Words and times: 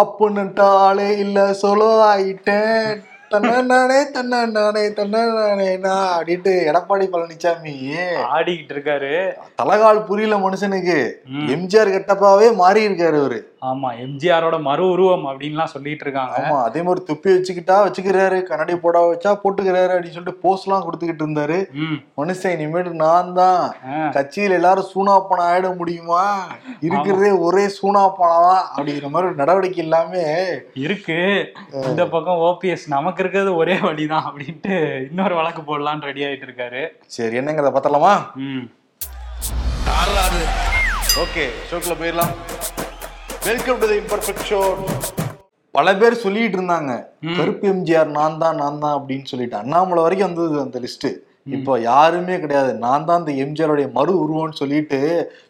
அப்புன்னுட்டாலே 0.00 1.18
இல்ல 1.18 1.50
சொலோ 1.62 1.90
ஆயிட்டேன். 2.12 3.02
தன்னானே 3.30 3.98
தன்னானே 4.14 4.82
தன்னானே 4.92 5.78
நான் 5.78 6.08
அப்படின்ட்டு 6.16 6.52
எடப்பாடி 6.70 7.06
பழனிசாமி 7.12 7.72
ஆடிக்கிட்டு 8.34 8.74
இருக்காரு. 8.74 9.32
தலகால் 9.62 10.04
புரியல 10.04 10.36
மனுஷனுக்கு. 10.36 10.98
எம்ஜிஆர் 11.54 11.94
கெட்டப்பாவே 11.94 12.54
மாறி 12.54 12.88
இருக்காரு 12.88 13.18
அவரு. 13.18 13.53
ஆமா 13.68 13.88
எம்ஜிஆரோட 14.04 14.56
மறு 14.60 14.84
உருவம் 14.90 15.24
அப்படின்லாம் 15.30 15.70
சொல்லிட்டு 15.72 16.04
இருக்காங்க. 16.06 16.34
ஆமா 16.40 16.56
அதே 16.68 16.80
மாதிரி 16.82 17.00
துப்பி 17.08 17.28
வச்சுக்கிட்டா 17.34 17.76
வச்சுக்கிறாரு 17.84 18.38
கண்ணாடி 18.48 18.74
போட 18.76 18.98
வச்சா 19.06 19.30
போட்டுக்கிறாரு 19.42 19.92
அப்படின்னு 19.94 20.16
சொல்லிட்டு 20.16 20.42
போஸ்ட் 20.44 20.66
எல்லாம் 20.66 20.84
கொடுத்துக்கிட்டு 20.86 21.24
இருந்தாரு. 21.24 21.58
மனுஷன் 22.20 22.54
இனிமேட்டு 22.56 22.92
நான் 23.04 23.32
தான். 23.40 23.62
கட்சியில 24.16 24.58
எல்லாரும் 24.60 24.90
சூனாப்பணம் 24.92 25.48
ஆயிட 25.50 25.70
முடியுமா? 25.80 26.24
இருக்கிறதே 26.86 27.32
ஒரே 27.46 27.64
சூனாப்பணம் 27.78 28.48
அப்படிங்கிற 28.68 29.10
மாதிரி 29.14 29.30
ஒரு 29.30 29.40
நடவடிக்கை 29.42 29.82
எல்லாமே 29.86 30.24
இருக்கு. 30.84 31.18
இந்த 31.90 32.04
பக்கம் 32.14 32.42
ஓபிஎஸ் 32.48 32.86
நமக்கு 32.96 33.22
இருக்கிறது 33.24 33.52
ஒரே 33.62 33.76
வழிதான் 33.88 34.26
அப்படின்ட்டு 34.28 34.76
இன்னொரு 35.10 35.36
வழக்கு 35.40 35.62
போடலான்னு 35.70 36.08
ரெடி 36.10 36.24
ஆயிட்டு 36.28 36.48
இருக்காரு. 36.48 36.82
சரி 37.16 37.38
என்னங்கிறத 37.40 37.72
பார்த்தலாமா 37.76 38.14
ம். 38.46 38.64
ஓகே 41.22 41.44
ஷோக்குள்ள 41.68 41.94
போயிடலாம். 41.98 42.32
Welcome 43.46 43.78
to 43.80 43.86
the 43.86 43.96
imperfect 44.00 44.44
show 44.48 44.58
பல 45.74 45.92
பேர் 45.94 46.22
சொல்லிட்டு 46.22 46.56
இருந்தாங்க 46.58 46.92
கருப்பு 47.36 47.66
எம்ஜிஆர் 47.68 48.10
நான் 48.16 48.38
தான் 48.38 48.56
நான் 48.56 48.78
தான் 48.78 48.96
அப்படின்னு 48.98 49.26
சொல்லிட்டு. 49.30 49.56
அண்ணாமலை 49.56 50.02
வரைக்கும் 50.02 50.28
வந்தது 50.28 50.56
அந்த 50.62 50.78
லிஸ்ட் 50.84 51.08
இப்போ 51.46 51.72
யாருமே 51.80 52.34
கிடையாது. 52.42 52.70
நான் 52.84 53.04
தான் 53.08 53.20
இந்த 53.22 53.32
எம்ஜிஆருடைய 53.42 53.86
மறு 53.96 54.12
உருவம்னு 54.20 54.60
சொல்லிட்டு 54.60 54.98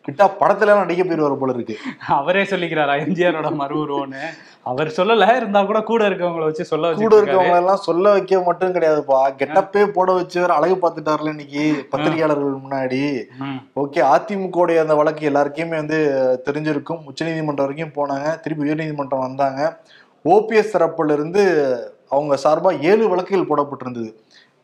கிட்டா 0.06 0.24
படத்துல 0.40 0.66
எல்லாம் 0.66 0.82
நடிக்க 0.82 1.02
போயிருவாரு 1.04 1.36
போல 1.40 1.52
இருக்கு. 1.56 1.74
அவரே 2.16 2.42
சொல்லிக்கிறாரா 2.52 2.94
எம்ஜிஆரோட 3.04 3.50
மறு 3.60 3.76
உருவம்னு? 3.82 4.22
அவர் 4.70 4.88
சொல்லல 4.96 5.28
இருந்தா 5.38 5.60
கூட 5.70 5.80
கூட 5.90 6.02
இருக்கவங்கள 6.10 6.44
வச்சு 6.48 6.64
சொல்ல 6.72 6.90
கூட 7.02 7.14
இருக்கவங்க 7.20 7.60
எல்லாம் 7.62 7.84
சொல்ல 7.86 8.12
வைக்க 8.16 8.40
மட்டும் 8.48 8.74
கிடையாதுப்பா. 8.76 9.20
கெட்டப்பே 9.40 9.84
போட 9.96 10.08
வச்சு 10.18 10.40
அழகு 10.58 10.76
பார்த்துட்டாருல 10.82 11.34
இன்னைக்கு 11.34 11.64
பத்திரிகையாளர்கள் 11.92 12.64
முன்னாடி. 12.66 13.02
ஓகே 13.82 14.02
அதிமுகவுடைய 14.14 14.84
அந்த 14.84 14.96
வழக்கு 15.02 15.30
எல்லாருக்குமே 15.30 15.76
வந்து 15.82 16.00
தெரிஞ்சிருக்கும். 16.48 17.02
உச்சநீதிமன்றம் 17.12 17.66
வரைக்கும் 17.66 17.96
போனாங்க. 18.00 18.28
திருப்பி 18.44 18.66
உயர்நீதிமன்றம் 18.68 19.26
வந்தாங்க. 19.28 19.60
ஓபிஎஸ் 20.24 20.74
தரப்புல 20.74 21.16
இருந்து 21.18 21.42
அவங்க 22.14 22.34
சார்பா 22.42 22.70
ஏழு 22.90 23.04
வழக்குகள் 23.12 23.50
போடப்பட்டிருந்தது. 23.50 24.10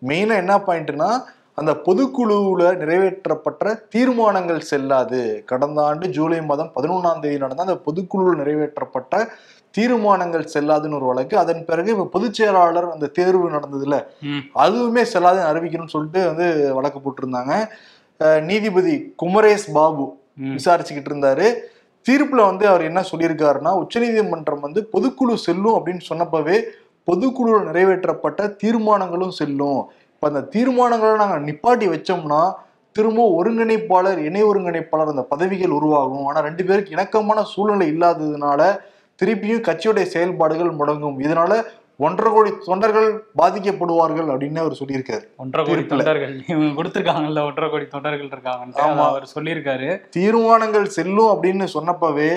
மெயினா 0.02 0.34
என்ன 0.36 0.54
பாயிண்ட்னா 0.66 1.10
அந்த 1.58 1.72
பொதுக்குழுவுல 1.86 2.66
நிறைவேற்றப்பட்ட 2.82 3.64
தீர்மானங்கள் 3.94 4.60
செல்லாது 4.62 5.20
கடந்த 5.44 5.78
ஆண்டு 5.84 6.06
ஜூலை 6.08 6.38
மாதம் 6.40 6.70
பதினொன்றாம் 6.76 7.22
தேதி 7.22 7.38
நடந்த 7.38 7.66
அந்த 7.66 7.76
பொதுக்குழுவில் 7.86 8.40
நிறைவேற்றப்பட்ட 8.40 9.14
தீர்மானங்கள் 9.74 10.44
செல்லாதுன்னு 10.54 10.96
ஒரு 10.96 11.04
வழக்கு 11.04 11.34
அதன் 11.38 11.64
பிறகு 11.64 11.90
இப்ப 11.90 12.06
பொதுச் 12.14 12.38
செயலாளர் 12.38 12.88
அந்த 12.94 13.10
தேர்வு 13.18 13.48
நடந்ததுல. 13.50 13.96
அதுவுமே 14.64 15.02
செல்லாதுன்னு 15.12 15.50
அறிவிக்கணும்னு 15.50 15.94
சொல்லிட்டு 15.94 16.22
வந்து 16.30 16.46
வழக்கு 16.78 17.00
போட்டிருந்தாங்க 17.00 17.52
நீதிபதி 18.48 18.94
குமரேஷ் 19.22 19.68
பாபு. 19.72 20.06
விசாரிச்சுக்கிட்டு 20.56 21.10
இருந்தாரு 21.12 21.46
தீர்ப்புல 22.06 22.42
வந்து 22.50 22.64
அவர் 22.68 22.82
என்ன 22.82 23.00
சொல்லியிருக்காருன்னா 23.10 23.72
உச்சநீதிமன்றம் 23.82 24.60
வந்து 24.60 24.80
பொதுக்குழு 24.92 25.34
செல்லும் 25.46 25.76
அப்படின்னு 25.78 26.04
சொன்னப்பவே 26.08 26.56
பொதுக்குழுவில் 27.10 27.68
நிறைவேற்றப்பட்ட 27.70 28.40
தீர்மானங்களும் 28.64 29.38
செல்லும். 29.42 29.80
இப்போ 30.14 30.26
அந்த 30.30 30.42
தீர்மானங்களை 30.54 31.14
நாங்கள் 31.22 31.46
நிப்பாட்டி 31.50 31.86
வச்சோம்னா 31.94 32.42
திரும்ப 32.96 33.24
ஒருங்கிணைப்பாளர் 33.38 34.18
இணை 34.28 34.40
ஒருங்கிணைப்பாளர் 34.50 35.12
அந்த 35.12 35.24
பதவிகள் 35.32 35.76
உருவாகும். 35.76 36.24
ஆனால் 36.28 36.44
ரெண்டு 36.48 36.62
பேருக்கு 36.68 36.94
இணக்கமான 36.96 37.42
சூழ்நிலை 37.52 37.86
இல்லாததுனால 37.92 38.60
திருப்பியும் 39.20 39.64
கட்சியுடைய 39.68 40.06
செயல்பாடுகள் 40.14 40.78
முடங்கும். 40.80 41.16
இதனால 41.26 41.52
ஒன்றரை 42.04 42.32
கோடி 42.32 42.50
தொண்டர்கள் 42.64 43.08
பாதிக்கப்படுவார்கள் 43.38 44.28
அப்படின்னு 44.34 44.58
அவர் 44.58 44.76
சொல்லியிருக்காரு. 44.80 45.24
ஒன்றரை 45.36 45.64
கோடி. 45.68 45.86
தொண்டர்கள். 45.86 46.44
இவங்க 46.48 46.82
கொடுத்திருக்காங்கல்ல 46.82 47.42
ஒன்றரை 47.44 47.70
கோடி 47.70 47.86
தொண்டர்கள் 47.86 48.28
ஆமா. 48.28 49.06
அவர் 49.08 49.30
சொல்லியிருக்காரு. 49.34 49.88
தீர்மானங்கள் 50.10 50.86
செல்லும் 50.96 51.30
அப்படின்னு 51.32 51.66
சொன்னப்பவே. 51.74 52.30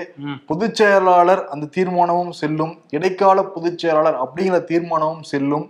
பொதுச் 0.45 0.75
செயலாளர் 0.75 1.47
அந்த 1.47 1.67
தீர்மானமும் 1.77 2.35
செல்லும். 2.41 2.73
இடைக்கால 2.89 3.43
பொதுச் 3.43 3.77
செயலாளர் 3.77 4.17
அப்படிங்கிற 4.25 4.59
தீர்மானமும் 4.71 5.27
செல்லும். 5.33 5.65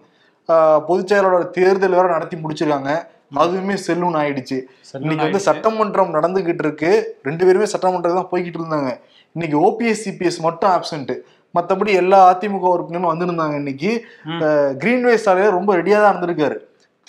பொதுச் 0.87 1.07
செயலாளர் 1.07 1.49
தேர்தல் 1.49 1.97
வேற 1.97 2.07
நடத்தி 2.07 2.37
முடிச்சிருக்காங்க. 2.37 2.91
அதுவுமே 3.35 3.75
செல்லும்னு 3.87 4.19
ஆயிடுச்சு. 4.23 4.57
இன்னைக்கு 4.93 5.25
வந்து. 5.25 5.39
சட்டமன்றம் 5.39 6.13
நடந்துகிட்டு 6.13 6.63
இருக்கு. 6.65 6.91
ரெண்டு 7.23 7.45
பேருமே 7.45 7.65
சட்டமன்றம் 7.65 8.15
தான் 8.15 8.31
போய்கிட்டு 8.31 8.59
இருந்தாங்க. 8.61 8.91
இன்னைக்கு 9.33 9.57
ஓபிஎஸ் 9.69 10.03
சிபிஎஸ் 10.05 10.39
மட்டும் 10.39 10.69
ஆப்சென்ட் 10.69 11.13
மத்தபடி 11.57 11.91
எல்லா 12.01 12.19
அதிமுக 12.33 12.69
உறுப்பினரும் 12.75 13.11
வந்திருந்தாங்க 13.13 13.55
இன்னைக்கு. 13.61 13.91
கிரீன்வே 14.81 15.15
சாலையில 15.25 15.57
ரொம்ப 15.57 15.71
ரெடியா 15.77 15.97
தான் 16.03 16.15
இருந்திருக்காரு. 16.15 16.57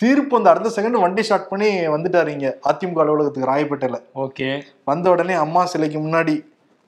தீர்ப்பு 0.00 0.37
அந்த 0.37 0.49
அடுத்த 0.50 0.69
செகண்ட் 0.77 1.03
வண்டி 1.05 1.22
ஸ்டார்ட் 1.27 1.50
பண்ணி 1.53 1.69
வந்துட்டாரு 1.94 2.31
இங்க. 2.37 2.49
அதிமுக 2.71 3.03
அலுவலகத்துக்கு 3.04 3.50
ராயப்பேட்டையில. 3.53 3.99
ஓகே. 4.25 4.49
வந்த 4.91 5.10
உடனே 5.10 5.34
அம்மா 5.44 5.65
சிலைக்கு 5.72 5.99
முன்னாடி 5.99 6.34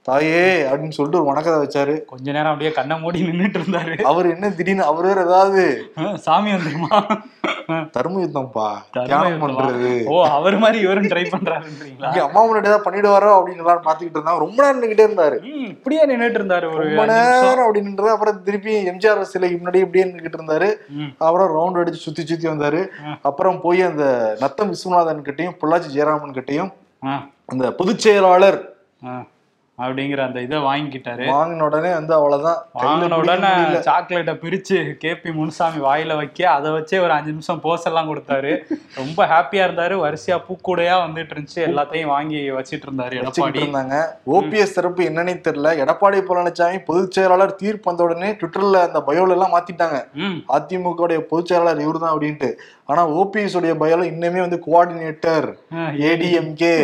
தாயே 0.09 0.43
அப்படின்னு 0.69 0.97
சொல்லிட்டு 0.97 1.19
ஒரு 1.21 1.29
வணக்கத்தை 1.29 1.59
வச்சாரு. 1.63 1.95
கொஞ்ச 2.11 2.27
நேரம் 2.35 2.51
அப்படியே 2.53 2.71
கண்ணை 2.77 2.97
மூடி 3.03 3.23
நின்னுட்டு 3.29 3.59
இருந்தாரு. 3.61 3.95
அவர் 4.11 4.27
என்ன 4.35 4.51
திடீர்னு 4.59 4.85
அவர் 4.91 5.07
வேற 5.11 5.21
ஏதாவது? 5.29 5.65
சாமி 6.27 6.51
வந்துருமா? 6.55 6.91
தர்ம 7.95 8.21
யுத்தம்ப்பா. 8.25 8.67
தியானம்? 8.97 9.41
பண்றது. 9.45 9.91
ஓ 10.13 10.17
அவர் 10.37 10.57
மாதிரி 10.65 10.79
இவரும் 10.85 11.09
ட்ரை 11.13 11.25
பண்றாருன்றீங்களா? 11.33 12.11
இங்க 12.11 12.23
அம்மா 12.27 12.41
முன்னாடி 12.47 12.71
ஏதாவது 12.71 12.87
பண்ணிடுவாரோ 12.87 13.31
அப்படின்னு 13.39 13.65
எல்லாரும் 13.65 13.87
பாத்துக்கிட்டு 13.89 14.19
இருந்தாங்க 14.19 14.45
ரொம்ப 14.45 14.59
நேரம் 14.63 14.79
நின்னுக்கிட்டே 14.79 15.07
இருந்தாரு. 15.09 15.39
இப்படியே 15.75 16.03
நின்னுட்டு 16.13 16.41
இருந்தாரு 16.41 16.69
ஒரு 16.75 16.85
ரொம்ப. 16.87 17.07
நேரம் 17.13 17.67
அப்படின்றது 17.67 18.15
அப்புறம் 18.15 18.43
திருப்பி 18.49 18.75
எம்ஜிஆர் 18.93 19.31
சிலைக்கு 19.35 19.61
முன்னாடி 19.61 19.85
இப்படியே 19.87 20.07
நின்னுக்கிட்டு 20.09 20.41
இருந்தாரு. 20.41 20.71
அப்புறம் 21.27 21.51
ரவுண்ட் 21.57 21.81
அடிச்சு 21.83 22.07
சுத்தி 22.07 22.25
சுத்தி 22.31 22.49
வந்தாரு. 22.55 22.83
அப்புறம் 23.31 23.59
போய் 23.65 23.89
அந்த 23.91 24.05
நத்தம் 24.45 24.73
விஸ்வநாதன் 24.75 25.27
கிட்டையும் 25.29 25.59
பொள்ளாச்சி 25.63 25.91
ஜெயராமன் 25.97 26.37
கிட்டையும் 26.39 26.73
அந்த 27.53 27.67
பொதுச் 27.81 28.05
செயலாளர் 28.07 28.61
அப்படிங்கிற 29.79 30.21
அந்த 30.21 30.41
இதை 30.41 30.59
வாங்கிக்கிட்டாரு. 30.59 31.25
வாங்கின 31.29 31.61
உடனே 31.61 31.93
வந்து 31.93 32.15
அவ்வளவுதான். 32.15 32.61
வாங்கின 32.75 33.15
உடனே. 33.15 33.51
சாக்லேட்டை 33.81 34.35
பிரிச்சு 34.35 34.79
கேபி 35.03 35.35
முனுசாமி 35.35 35.81
வாயில 35.81 36.17
வைக்க 36.17 36.51
அதை 36.51 36.71
வச்சே 36.71 37.01
ஒரு 37.01 37.13
அஞ்சு 37.13 37.31
நிமிஷம் 37.31 37.61
போஸ் 37.61 37.85
எல்லாம் 37.85 38.09
கொடுத்தாரு. 38.11 38.53
ரொம்ப 39.01 39.27
ஹாப்பியா 39.27 39.65
இருந்தாரு. 39.67 39.95
வரிசையா 39.97 40.39
பூக்கூடையா 40.47 40.95
வந்துட்டு 41.03 41.35
இருந்துச்சு. 41.35 41.61
எல்லாத்தையும் 41.67 42.05
வாங்கி 42.07 42.51
வச்சிட்டு 42.51 42.87
இருந்தாரு 42.89 43.19
எடப்பாடி. 43.21 43.61
இருந்தாங்க. 43.61 43.97
ஓபிஎஸ் 44.33 44.73
தரப்பு 44.73 45.03
என்னன்னே 45.05 45.35
தெரியல. 45.49 45.75
எடப்பாடி 45.85 46.21
பழனிசாமி 46.29 46.79
பொதுச் 46.85 47.11
செயலாளர் 47.11 47.55
தீர்ப்பு 47.55 47.91
வந்த 47.91 48.03
உடனே 48.03 48.31
ட்விட்டர்ல 48.33 48.81
அந்த 48.89 49.03
பயோல 49.07 49.31
எல்லாம் 49.31 49.55
மாத்திட்டாங்க. 49.57 50.01
அதிமுக 50.57 51.05
உடைய 51.07 51.27
பொதுச் 51.27 51.47
செயலாளர் 51.47 51.81
இவர்தான் 51.81 52.15
அப்படின்ட்டு. 52.15 52.51
ஆனா 52.85 53.09
ஓபிஎஸ் 53.11 53.57
உடைய 53.57 53.75
பயோல 53.75 54.03
இன்னுமே 54.09 54.41
வந்து 54.41 54.59
கோஆர்டினேட்டர் 54.67 55.47
ஏடிஎம்கே 56.09 56.75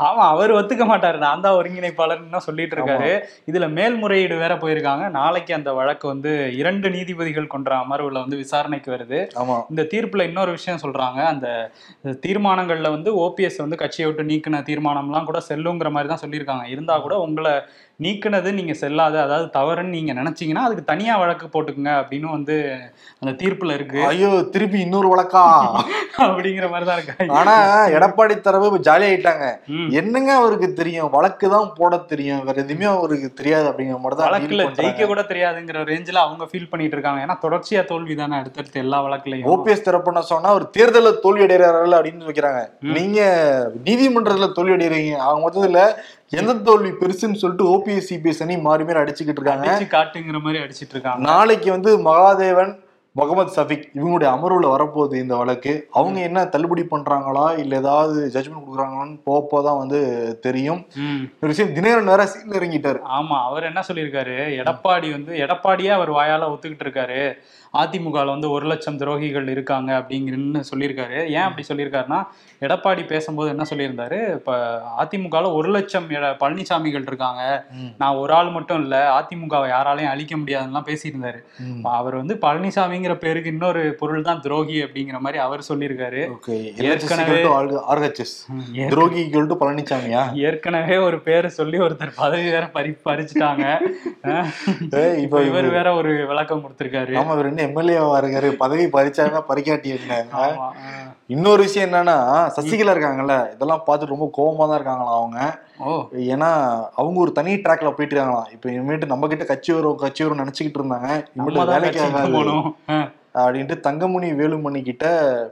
ஆமா 0.00 0.24
அவர் 0.28 0.52
ஒத்துக்க 0.52 0.84
மாட்டாரு. 0.86 1.18
நான் 1.18 1.40
தான் 1.40 1.56
ஒருங்கிணைப்பாளர்னு 1.78 2.42
சொல்லிட்டு 2.46 2.76
இருக்காரு. 2.76 3.10
இதுல 3.50 3.66
மேல்முறையீடு 3.78 4.36
வேற 4.36 4.54
போயிருக்காங்க. 4.54 5.04
நாளைக்கு 5.10 5.52
அந்த 5.54 5.70
வழக்கு 5.72 6.06
வந்து 6.08 6.30
இரண்டு 6.60 6.88
நீதிபதிகள் 6.90 7.52
கொண்ட 7.54 7.74
அமர்வுல 7.82 8.22
வந்து 8.24 8.36
விசாரணைக்கு 8.36 8.90
வருது. 8.92 9.20
இந்த 9.70 9.82
தீர்ப்புல 9.94 10.26
இன்னொரு 10.30 10.50
விஷயம் 10.50 10.82
சொல்றாங்க. 10.84 11.20
அந்த 11.32 11.48
தீர்மானங்கள்ல 12.26 12.90
வந்து 12.96 13.10
ஓபிஎஸ் 13.24 13.62
வந்து 13.64 13.76
கட்சியை 13.82 14.06
விட்டு 14.10 14.30
நீக்கின 14.32 14.62
தீர்மானம்லாம் 14.70 15.28
கூட 15.30 15.40
செல்லுங்கிற 15.50 15.90
மாதிரி 15.96 16.12
தான் 16.14 16.24
சொல்லியிருக்காங்க. 16.24 16.66
இருந்தா 16.74 16.96
கூட 17.06 17.16
உங்களை 17.26 17.54
நீக்கினது 18.00 18.48
நீங்க 18.56 18.74
செல்லாத 18.80 19.16
அதாவது 19.22 19.46
தவறுன்னு 19.54 19.94
நீங்க 19.96 20.12
நினைச்சீங்கன்னா 20.12 20.64
அதுக்கு 20.66 20.84
தனியா 20.84 21.14
வழக்கு 21.16 21.46
போட்டுக்குங்க 21.46 21.92
அப்படின்னு 22.00 22.28
வந்து 22.34 22.56
அந்த 23.22 23.32
தீர்ப்புல 23.40 23.76
இருக்கு. 23.78 24.00
ஐயோ 24.08 24.28
திருப்பி 24.52 24.78
இன்னொரு 24.80 25.08
வழக்கா? 25.12 25.42
அப்படிங்கிற 26.26 26.66
மாதிரி 26.70 26.86
தான் 26.86 26.98
இருக்கு. 26.98 27.26
ஆனா 27.38 27.54
எடப்பாடி 27.96 28.34
தரப்பு 28.38 28.68
இப்ப 28.70 28.80
ஜாலி 28.86 29.04
ஆயிட்டாங்க. 29.08 29.46
ம். 29.72 29.88
என்னங்க 30.00 30.30
அவருக்கு 30.40 30.68
தெரியும்? 30.74 31.10
வழக்கு 31.16 31.48
தான் 31.54 31.68
போட 31.78 31.96
தெரியும். 32.12 32.42
வேற 32.46 32.56
எதுவுமே 32.64 32.88
அவருக்கு 32.92 33.30
தெரியாது 33.40 33.66
அப்படிங்கிற 33.70 33.98
மாதிரி 33.98 34.18
தான் 34.20 34.28
வழக்குல. 34.28 34.66
ஜெயிக்க 34.78 35.06
கூட 35.06 35.24
தெரியாதுங்கிற 35.32 35.82
ரேஞ்சில 35.90 36.22
அவங்க 36.26 36.46
ஃபீல் 36.50 36.70
பண்ணிட்டு 36.72 36.96
இருக்காங்க. 36.96 37.22
ஏன்னா 37.26 37.36
தொடர்ச்சியா 37.44 37.82
தோல்வி 37.90 38.16
தானே 38.16 38.36
அடுத்தடுத்து 38.40 38.82
எல்லா 38.84 39.00
வழக்குலயும். 39.06 39.48
ஓபிஎஸ் 39.54 39.86
தரப்புன்னு 39.88 40.24
சொன்னா 40.32 40.52
ஒரு 40.58 40.68
தேர்தல்ல 40.76 41.12
தோல்வி 41.24 41.46
அடைகிறார்கள் 41.46 41.98
அப்படின்னு 41.98 42.30
வைக்கிறாங்க 42.30 42.62
நீங்க 42.96 43.20
நீதிமன்றத்துல 43.86 44.50
தோல்வி 44.56 44.76
அடைகிறீங்க. 44.76 45.14
அவங்க 45.26 45.42
மொத்தத்துல 45.46 45.82
எந்த 46.30 46.54
தோல்வி 46.54 46.88
பெருசுன்னு 46.88 47.40
சொல்லிட்டு 47.42 47.64
ஓபிஎஸ் 47.76 48.08
சிபிஎஸ் 48.10 48.42
அணி 48.42 48.58
மாறி 48.58 48.84
மாறி 48.84 48.98
அடிச்சுக்கிட்டு 48.98 49.38
இருக்காங்க. 49.38 49.80
காட்டுங்கிற 49.90 50.40
மாதிரி 50.40 50.64
அடிச்சிட்டு 50.64 50.90
இருக்காங்க. 50.90 51.30
நாளைக்கு 51.30 51.70
வந்து 51.70 51.98
மகாதேவன் 51.98 52.86
முகமது 53.12 53.62
சஃபிக் 53.62 53.88
இவங்களுடைய 53.94 54.28
அமர்வுல 54.32 54.66
வரப்போகுது 54.74 55.14
இந்த 55.14 55.36
வழக்கு. 55.36 55.88
அவங்க 55.92 56.20
என்ன 56.20 56.44
தள்ளுபடி 56.44 56.82
பண்றாங்களா? 56.90 57.58
இல்ல 57.58 57.76
ஏதாவது 57.76 58.30
ஜட்ஜ்மெண்ட் 58.34 58.62
கொடுக்குறாங்களான்னு 58.66 59.20
போப்போதான் 59.26 59.78
வந்து 59.78 60.00
தெரியும். 60.40 60.86
ஒரு 61.40 61.52
விஷயம் 61.52 61.74
தினகரன் 61.74 62.04
வேற 62.04 62.24
சீன்ல 62.24 62.52
இறங்கிட்டாரு. 62.52 63.00
ஆமா 63.18 63.44
அவர் 63.44 63.62
என்ன 63.62 63.82
சொல்லியிருக்காரு? 63.88 64.36
எடப்பாடி 64.60 65.10
வந்து 65.10 65.36
எடப்பாடியே 65.36 65.90
அவர் 65.90 66.12
வாயால 66.12 66.44
ஒத்துக்கிட்டு 66.44 66.86
இருக்காரு. 66.86 67.22
அதிமுகவில் 67.72 68.26
வந்து 68.26 68.50
ஒரு 68.50 68.66
லட்சம் 68.66 68.98
துரோகிகள் 68.98 69.48
இருக்காங்க 69.48 69.98
அப்படிங்கிறன்னு 69.98 70.62
சொல்லியிருக்காரு. 70.74 71.26
ஏன் 71.28 71.36
அப்படி 71.36 71.66
சொல்லியிருக்காருன்னா 71.74 72.26
எடப்பாடி 72.60 73.06
பேசும்போது 73.06 73.48
என்ன 73.48 73.64
சொல்லியிருந்தாரு? 73.70 74.32
இப்ப 74.32 74.80
அதிமுகவில் 74.98 75.52
ஒரு 75.52 75.70
லட்சம் 75.70 76.10
பழனிசாமிகள் 76.10 77.02
இருக்காங்க. 77.06 77.66
நான் 77.98 78.14
ஒரு 78.14 78.32
ஆள் 78.32 78.50
மட்டும் 78.50 78.80
இல்ல 78.82 79.18
அதிமுகவை 79.18 79.68
யாராலையும் 79.68 80.08
அழிக்க 80.08 80.36
முடியாதுன்னுலாம் 80.36 80.84
பேசியிருந்தாரு. 80.84 81.38
அவர் 81.82 82.16
வந்து 82.16 82.38
பழனிசாமிங்கிற 82.40 83.14
பேருக்கு 83.14 83.50
இன்னொரு 83.50 83.94
பொருள் 83.94 84.22
தான் 84.22 84.40
துரோகி 84.40 84.82
அப்படிங்கிற 84.82 85.18
மாதிரி 85.18 85.38
அவர் 85.38 85.64
சொல்லியிருக்காரு. 85.68 86.28
ஏற்கனவே- 86.76 87.42
துரோகி 88.88 89.30
பழனிசாமியா 89.30 90.34
ஏற்கனவே 90.34 90.96
ஒரு 90.96 91.20
பேரை 91.20 91.50
சொல்லி 91.50 91.78
ஒருத்தர் 91.78 92.12
பதவி 92.16 92.42
வேற 92.42 92.68
பறி 92.68 92.90
பறிச்சுட்டாங்க. 93.04 93.78
இப்ப 95.16 95.42
இவர் 95.42 95.68
வேற 95.70 95.94
ஒரு 95.94 96.26
விளக்கம் 96.26 96.64
கொடுத்திருக்காரு. 96.64 97.14
ஆமா 97.18 97.32
இவர் 97.32 97.56
என்ன 97.58 97.68
எம்எல்ஏவா 97.68 98.16
இருக்காரு? 98.18 98.48
பதவி 98.56 98.84
பறிச்சாருன்னா 98.86 99.42
பறிக்காட்டி 99.48 99.88
அஹ். 100.38 100.56
இன்னொரு 101.26 101.62
விஷயம் 101.62 101.88
என்னன்னா 101.88 102.14
சசிகலா 102.56 102.92
இருக்காங்கல்ல 102.94 103.34
இதெல்லாம் 103.52 103.82
பார்த்து 103.84 104.06
ரொம்ப 104.06 104.26
கோவமா 104.36 104.64
தான் 104.64 104.78
இருக்காங்களாம் 104.78 105.18
அவங்க. 105.18 105.40
ஏன்னா 106.28 106.50
அவங்க 106.94 107.18
ஒரு 107.20 107.32
தனி 107.32 107.54
ட்ராக்ல 107.56 107.90
போயிட்டு 107.90 108.14
இருக்காங்களாம். 108.14 108.52
இப்ப 108.52 108.70
இனிமேட்டு 108.70 109.06
நம்ம 109.06 109.26
கிட்ட 109.26 109.44
கட்சி 109.44 109.72
வரும் 109.72 109.96
கட்சி 109.96 110.24
வரும் 110.24 110.40
நினைச்சுக்கிட்டு 110.40 110.80
இருந்தாங்க. 110.80 111.08
இனிமேட்டு 111.30 111.60
வேலைக்கு. 111.74 112.00
அப்படின்ட்டு 113.38 113.80
தங்கமணி 113.80 114.32
வேலுமணி 114.34 114.82
கிட்ட 114.82 115.06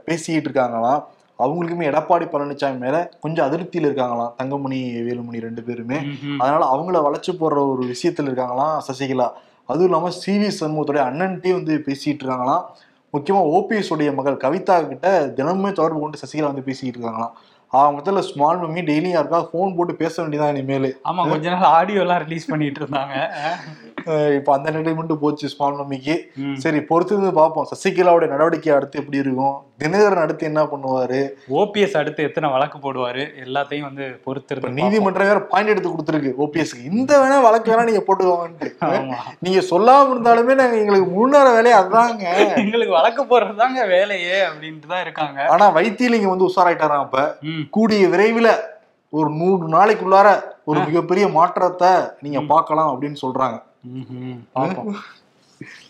பேசிக்கிட்டு 0.05 0.49
இருக்காங்களாம். 0.49 1.01
அவங்களுக்குமே 1.39 1.87
எடப்பாடி 1.87 2.25
பழனிசாமி 2.27 2.77
மேல 2.77 2.95
கொஞ்சம் 3.19 3.47
அதிருப்தியில 3.47 3.87
இருக்காங்களாம் 3.87 4.33
தங்கமணி 4.35 4.79
வேலுமணி 5.01 5.39
ரெண்டு 5.41 5.63
பேருமே. 5.63 5.99
அதனால 6.39 6.63
அவங்கள 6.67 6.97
வளைச்சு 7.03 7.31
போடுற 7.35 7.59
ஒரு 7.67 7.83
விஷயத்துல 7.87 8.29
இருக்காங்களாம் 8.29 8.77
சசிகலா. 8.87 9.27
அதுவும் 9.69 9.87
இல்லாம 9.89 10.11
சி 10.21 10.33
வி 10.41 10.49
சண்முகத்துடைய 10.59 11.03
அண்ணன்ட்டே 11.09 11.53
வந்து 11.59 11.75
பேசிட்டு 11.87 12.21
இருக்காங்களாம் 12.23 12.63
முக்கியமா 13.15 13.41
ஓபிஎஸ் 13.57 13.91
உடைய 13.95 14.11
மகள் 14.17 14.41
கவிதா 14.45 14.75
கிட்ட 14.89 15.09
தினமுமே 15.37 15.71
தொடர்பு 15.77 16.01
கொண்டு 16.01 16.21
சசிகலா 16.23 16.49
வந்து 16.51 16.65
பேசிட்டு 16.69 16.97
இருக்காங்களாம். 16.97 17.35
அவங்க 17.71 17.95
முதல்ல 17.99 18.21
ஸ்மால் 18.27 18.59
மம்மி 18.61 18.81
டெய்லியும் 18.89 19.15
யாருக்கா 19.15 19.39
ஃபோன் 19.47 19.73
போட்டு 19.77 19.93
பேச 20.01 20.13
வேண்டியதான் 20.21 20.53
இனிமேல். 20.55 20.89
ஆமா 21.09 21.21
கொஞ்ச 21.31 21.45
நாள் 21.53 21.73
ஆடியோ 21.77 22.01
எல்லாம் 22.03 22.21
ரிலீஸ் 22.25 22.49
பண்ணிட்டு 22.51 22.79
இருந்தாங்க. 22.81 23.15
இப்ப 24.37 24.49
அந்த 24.55 24.65
என்டர்டைன்மெண்ட் 24.71 25.21
போச்சு 25.23 25.51
ஸ்மால் 25.53 25.79
மம்மிக்கு. 25.79 26.15
சரி 26.65 26.81
பொறுத்து 26.91 27.33
பார்ப்போம். 27.39 27.67
சசிகலாவுடைய 27.71 28.29
நடவடிக்கை 28.33 28.73
அடுத்து 28.77 29.01
எப்படி 29.01 29.23
இருக்கும்? 29.25 29.57
தினகரன் 29.81 30.21
அடுத்து 30.23 30.43
என்ன 30.49 30.61
பண்ணுவாரு? 30.69 31.19
ஓபிஎஸ் 31.59 31.97
அடுத்து 31.99 32.21
எத்தனை 32.27 32.47
வழக்கு 32.53 32.77
போடுவாரு? 32.85 33.23
எல்லாத்தையும் 33.43 33.87
வந்து 33.87 34.05
பொறுத்து 34.25 34.71
நீதிமன்றம் 34.77 35.29
வேற 35.31 35.41
பாயிண்ட் 35.51 35.71
எடுத்து 35.73 35.89
கொடுத்துருக்கு 35.91 36.31
ஓபிஎஸ்க்கு 36.43 36.87
இந்த 36.91 37.11
வேணா 37.21 37.37
வழக்கு 37.47 37.71
வேணா 37.71 37.83
நீங்க 37.89 38.01
போட்டுக்கோங்கன்ட்டு. 38.07 38.69
நீங்க 39.45 39.61
சொல்லாம 39.71 40.09
இருந்தாலுமே 40.13 40.55
நாங்க 40.61 40.77
எங்களுக்கு 40.83 41.09
முன்னேற 41.17 41.51
வேலையை 41.57 41.75
அதாங்க 41.81 42.25
எங்களுக்கு 42.63 42.95
வழக்கு 42.99 43.23
போடுறதுதாங்க 43.33 43.83
வேலையே 43.95 44.39
அப்படின்ட்டு 44.47 44.91
தான் 44.93 45.03
இருக்காங்க. 45.05 45.39
ஆனா 45.55 45.67
வைத்தியலிங்கம் 45.77 46.33
வந்து 46.33 46.49
உஷாராயிட்டாராம் 46.49 47.05
அப்ப. 47.05 47.27
கூடிய 47.77 48.07
விரைவில் 48.15 48.51
ஒரு 49.13 49.29
நூறு 49.41 49.67
நாளைக்குள்ளார 49.75 50.27
ஒரு 50.69 50.79
மிகப்பெரிய 50.87 51.27
மாற்றத்தை 51.37 51.91
நீங்க 52.23 52.39
பார்க்கலாம் 52.53 52.91
அப்படின்னு 52.93 53.19
சொல்றாங்க. 53.25 53.57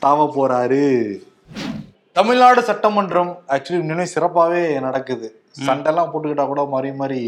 தாவ 0.03 0.19
போறாரு. 0.35 0.83
தமிழ்நாடு 2.17 2.63
சட்டமன்றம் 2.63 3.43
ஆக்சுவலி 3.47 3.79
இன்னும் 3.79 4.05
சிறப்பாவே 4.05 4.79
நடக்குது. 4.79 5.41
சண்டைலாம் 5.65 6.09
போட்டுக்கிட்டா 6.13 6.45
கூட 6.45 6.63
மாறி 6.63 6.91
மாறி 6.91 7.19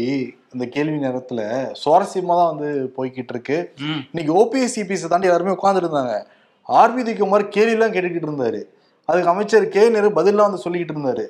இந்த 0.52 0.64
கேள்வி 0.66 1.06
நேரத்துல 1.06 1.40
சுவாரஸ்யமா 1.84 2.34
தான் 2.40 2.56
வந்து 2.56 2.92
போய்கிட்டு 2.96 3.32
இருக்கு. 3.34 3.72
இன்னைக்கு 4.12 4.32
ஓபிஎஸ் 4.42 4.76
சிபிஎஸ் 4.76 5.08
தாண்டி 5.08 5.26
எல்லாருமே 5.26 5.50
உட்காந்துட்டு 5.50 5.88
இருந்தாங்க. 5.88 6.22
ஆர்பிதி 6.68 7.18
குமார் 7.18 7.44
கேள்விலாம் 7.44 7.94
கேட்டுக்கிட்டு 7.96 8.28
இருந்தாரு. 8.30 8.62
அதுக்கு 9.04 9.28
அமைச்சர் 9.28 9.68
கே. 9.68 9.88
நேரு 9.88 10.08
பதிலாம் 10.08 10.50
வந்து 10.50 10.62
சொல்லிக்கிட்டு 10.64 10.96
இருந்தாரு. 10.96 11.26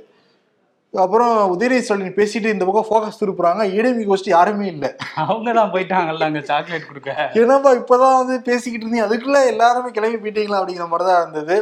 அப்புறம் 1.02 1.34
உதயநிதி 1.52 1.82
ஸ்டாலின் 1.86 2.16
பேசிட்டு 2.18 2.52
இந்த 2.52 2.64
பக்கம் 2.68 2.86
ஃபோக்கஸ் 2.88 3.18
திருப்புறாங்க. 3.20 3.62
இடமி 3.78 4.04
கோஷ்டி 4.06 4.30
யாருமே 4.32 4.66
இல்லை. 4.72 4.88
அவங்க 5.24 5.52
தான் 5.58 5.70
போயிட்டாங்கல்ல 5.74 6.26
அங்க 6.28 6.40
சாக்லேட் 6.48 6.86
கொடுக்க. 6.88 7.28
என்னப்பா 7.40 7.70
இப்பதான் 7.80 8.16
வந்து 8.20 8.36
பேசிக்கிட்டு 8.48 8.84
இருந்தீங்க? 8.84 9.06
அதுக்குள்ள 9.08 9.40
எல்லாருமே 9.52 9.90
கிளம்பி 9.96 10.18
போயிட்டீங்களா 10.22 10.60
அப்படிங்கிற 10.60 10.86
மாதிரி 10.92 11.08
தான் 11.10 11.20
இருந்தது. 11.22 11.56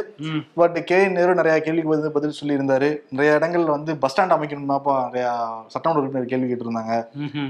பட் 0.61 0.79
கே 0.91 0.99
நேரு 1.17 1.39
நிறைய 1.41 1.57
கேள்விக்கு 1.65 1.95
வந்து 1.95 2.11
பதில் 2.17 2.37
சொல்லியிருந்தாரு. 2.39 2.89
நிறைய 3.11 3.37
இடங்கள்ல 3.39 3.75
வந்து 3.77 3.95
பஸ் 4.03 4.15
ஸ்டாண்ட் 4.15 4.35
அமைக்கணும்னாப்பா 4.37 4.95
நிறைய 5.09 5.27
சட்டமன்ற 5.73 6.01
உறுப்பினர் 6.01 6.31
கேள்வி 6.33 6.49
கேட்டிருந்தாங்க. 6.53 6.95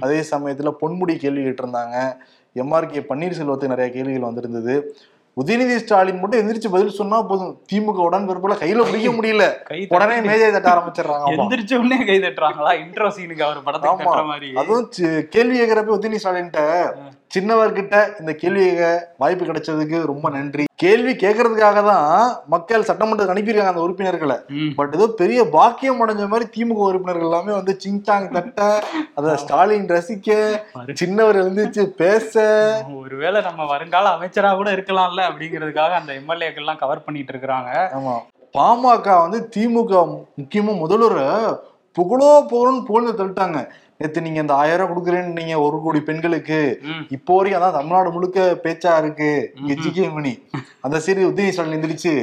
அதே 0.05 0.19
சமயத்துல 0.33 0.73
பொன்முடி 0.81 1.15
கேள்வி 1.25 1.45
கேட்டிருந்தாங்க. 1.45 1.95
எம்ஆர்கே 2.63 3.03
பன்னீர்செல்வத்துக்கு 3.11 3.75
நிறைய 3.75 3.89
கேள்விகள் 3.95 4.29
வந்திருந்தது. 4.29 4.75
உதயநிதி 5.39 5.75
ஸ்டாலின் 5.81 6.19
மட்டும் 6.19 6.39
எந்திரிச்சு 6.39 6.69
பதில் 6.71 6.95
சொன்னா 6.99 7.17
போதும். 7.21 7.51
திமுக 7.71 7.99
உடன்பிறப்புல 8.07 8.55
கையில 8.61 8.85
பிடிக்க 8.87 9.11
முடியல. 9.17 9.43
உடனே 9.95 10.15
மேஜை 10.29 10.51
தட்ட 10.51 10.69
ஆரம்பிச்சிடுறாங்க. 10.71 11.33
எந்திரிச்ச 11.35 11.75
உடனே 11.81 11.99
கை 12.09 12.17
தட்டுறாங்களா? 12.19 12.71
இன்ட்ரோ 12.83 13.09
சீனுக்கு 13.17 13.45
அவர். 13.47 13.61
தட்டுற 13.85 14.25
மாதிரி. 14.31 14.49
அதுவும் 14.55 14.89
கேள்வி 15.35 15.59
கேட்கிறப்ப 15.61 15.95
உதயநிதி 15.97 16.19
ஸ்டாலின்ட்ட 16.23 16.63
சின்னவர்கிட்ட 17.35 17.95
இந்த 18.19 18.33
கேள்வி 18.33 18.63
கேட்க 18.65 19.13
வாய்ப்பு 19.17 19.45
கிடைச்சதுக்கு 19.45 20.05
ரொம்ப 20.13 20.29
நன்றி. 20.29 20.65
கேள்வி 20.79 21.13
கேட்கறதுக்காக 21.13 21.79
தான் 21.85 22.11
மக்கள் 22.53 22.85
சட்டமன்றத்துக்கு 22.89 23.33
அனுப்பியிருக்காங்க 23.33 23.73
அந்த 23.73 23.85
உறுப்பினர்களை. 23.85 24.37
பட் 24.77 24.93
ஏதோ 24.97 25.07
பெரிய 25.21 25.39
பாக்கியம் 25.55 26.01
அடைஞ்ச 26.03 26.25
மாதிரி 26.27 26.45
திமுக 26.55 26.83
உறுப்பினர்கள் 26.89 27.27
எல்லாமே 27.29 27.51
வந்து 27.51 27.73
சிங்சாங் 27.83 28.27
தட்ட 28.35 28.59
அத 29.15 29.35
ஸ்டாலின் 29.35 29.89
ரசிக்க. 29.95 30.29
சின்னவர் 31.01 31.39
எழுந்துச்சு 31.41 31.85
பேச. 32.01 32.33
ஒருவேளை 33.01 33.41
நம்ம 33.41 33.65
வருங்கால 33.65 34.13
அமைச்சரா 34.17 34.51
கூட 34.55 34.71
இருக்கலாம்ல 34.77 35.27
அப்படிங்கிறதுக்காக 35.29 35.99
அந்த 36.01 36.13
எம்எல்ஏக்கள் 36.21 36.65
எல்லாம் 36.65 36.81
கவர் 36.83 37.05
பண்ணிட்டு 37.07 37.33
இருக்கிறாங்க. 37.35 37.71
ஆமா. 37.99 38.15
பாமக 38.57 39.07
வந்து 39.23 39.39
திமுக 39.55 39.93
முக்கியமா 40.39 40.75
முதல்வரை 40.83 41.27
புகழோ 41.95 42.31
புகழுன்னு 42.51 42.87
புகழ்ந்து 42.87 43.13
தள்ளிட்டாங்க. 43.19 43.59
நேத்து 44.01 44.21
நீங்க 44.21 44.39
இந்த 44.39 44.53
ஆயிரம் 44.53 44.87
ரூபாய் 44.87 45.15
கொடுக்குறேன்னு 45.15 45.37
நீங்க 45.39 45.59
ஒரு 45.59 45.81
கோடி 45.81 46.01
பெண்களுக்கு. 46.01 46.79
இப்போ 47.09 47.35
வரைக்கும் 47.35 47.61
அதான் 47.61 47.77
தமிழ்நாடு 47.77 48.11
முழுக்க 48.11 48.59
பேச்சா 48.63 48.97
இருக்கு. 48.97 49.53
இங்க 49.55 50.09
மணி. 50.09 50.43
அந்த 50.81 50.99
சரி 50.99 51.25
உதயநிதி 51.25 51.49
ஸ்டாலின் 51.49 51.81
எந்திரிச்சு. 51.81 52.13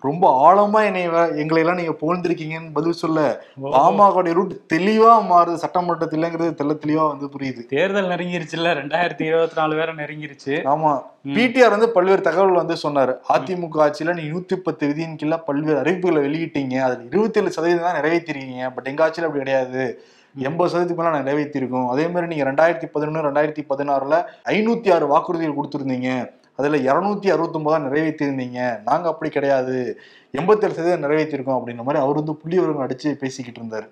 ரொம்ப 0.00 0.24
ஆழமா 0.46 0.84
என்னை 0.84 1.02
எங்களை 1.42 1.62
எல்லாம் 1.62 1.76
நீங்க 1.76 1.94
புகழ்ந்திருக்கீங்கன்னு 2.02 2.72
பதில் 2.72 2.92
சொல்ல 2.92 3.44
ஓ. 3.60 3.68
பாமக 3.68 4.32
ரூட் 4.32 4.54
தெளிவா 4.74 5.12
மாறுது. 5.32 5.62
சட்டமன்றத்திலங்கிறது 5.64 6.56
தெள்ள 6.62 6.72
தெளிவா 6.86 7.08
வந்து 7.08 7.26
புரியுது. 7.26 7.66
தேர்தல் 7.66 8.08
நெருங்கிருச்சுல்ல. 8.08 8.72
ரெண்டாயிரத்தி 8.80 9.22
இருபத்தி 9.22 9.60
நாலு 9.60 9.74
வேற 9.74 9.92
நெருங்கிருச்சு. 9.92 10.62
ஆமா. 10.74 11.02
பிடிஆர் 11.36 11.70
வந்து 11.70 11.90
பல்வேறு 11.90 12.20
தகவல் 12.20 12.52
வந்து 12.52 12.74
சொன்னாரு. 12.82 13.14
அதிமுக 13.28 13.86
ஆட்சியில 13.86 14.14
நீ 14.14 14.22
நூத்தி 14.22 14.56
பத்து 14.56 14.86
விதியின் 14.86 15.16
கீழ 15.22 15.36
பல்வேறு 15.36 15.82
அறிவிப்புகளை 15.82 16.20
வெளியிட்டீங்க. 16.28 16.76
அதுல 16.78 17.08
இருபத்தி 17.10 17.40
ஏழு 17.40 17.50
சதவீதம் 17.50 17.82
தான் 17.82 18.02
நிறைவேற்றிருக்கீங்க. 18.02 18.74
பட் 18.74 18.86
எங்க 18.86 19.06
ஆட்சியில 19.06 19.24
அப்படி 19.24 19.38
கிடையாது. 19.38 20.04
எண்பது 20.44 20.70
சதவீதத்துக்கு 20.70 21.02
மேல 21.02 21.10
நாங்க 21.10 21.30
நிறைவேற்றிருக்கோம் 21.30 21.88
அதே 21.88 22.08
மாதிரி 22.08 22.26
நீங்க 22.32 22.44
ரெண்டாயிரத்தி 22.50 22.86
பதினொன்று 22.94 23.28
ரெண்டாயிரத்தி 23.28 23.62
பதினாறுல 23.70 24.16
ஐநூத்தி 24.44 24.92
ஆறு 24.94 25.06
வாக்குறுதிகள் 25.12 25.58
கொடுத்துருந்தீங்க. 25.58 26.10
அதுல 26.58 26.76
இருநூத்தி 26.76 27.28
அறுபத்தி 27.32 27.58
நிறைவேற்றிருந்தீங்க 27.86 28.60
நாங்க 28.84 29.08
அப்படி 29.08 29.30
கிடையாது. 29.30 29.98
எண்பத்தேழு 30.30 30.74
சதவீதம் 30.74 31.04
நிறைவேற்றிருக்கோம் 31.04 31.58
அப்படின்ற 31.58 31.82
மாதிரி 31.86 32.02
அவர் 32.04 32.18
வந்து 32.20 32.34
புள்ளி 32.34 32.58
உரம் 32.58 32.82
அடிச்சு 32.84 33.10
பேசிக்கிட்டு 33.22 33.60
இருந்தாரு. 33.60 33.86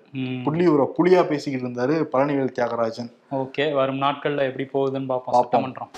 புள்ளி 0.45 0.67
உர 0.67 0.93
புலியா 0.97 1.27
பேசிக்கிட்டு 1.31 1.65
இருந்தாரு 1.67 1.95
பழனிவேல் 2.13 2.55
தியாகராஜன். 2.57 3.09
ஓகே 3.41 3.73
வரும் 3.73 4.01
நாட்கள்ல 4.01 4.47
எப்படி 4.49 4.65
போகுதுன்னு 4.73 5.11
பார்ப்போம். 5.11 5.35
சட்டமன்றம். 5.35 5.91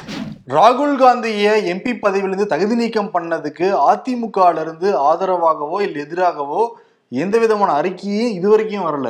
ராகுல் 0.56 0.98
காந்தியை 1.04 1.54
எம்பி 1.74 1.94
பதவியிலிருந்து 2.00 2.52
தகுதி 2.54 2.76
நீக்கம் 2.76 3.14
பண்ணதுக்கு 3.14 3.70
அதிமுகல 3.92 4.62
இருந்து 4.62 4.90
ஆதரவாகவோ 5.12 5.82
இல்லை 5.82 6.02
எதிராகவோ 6.08 6.68
எந்த 7.10 7.38
விதமான 7.38 7.82
அறிக்கையும் 7.82 8.36
இதுவரைக்கும் 8.40 8.86
வரல. 8.90 9.10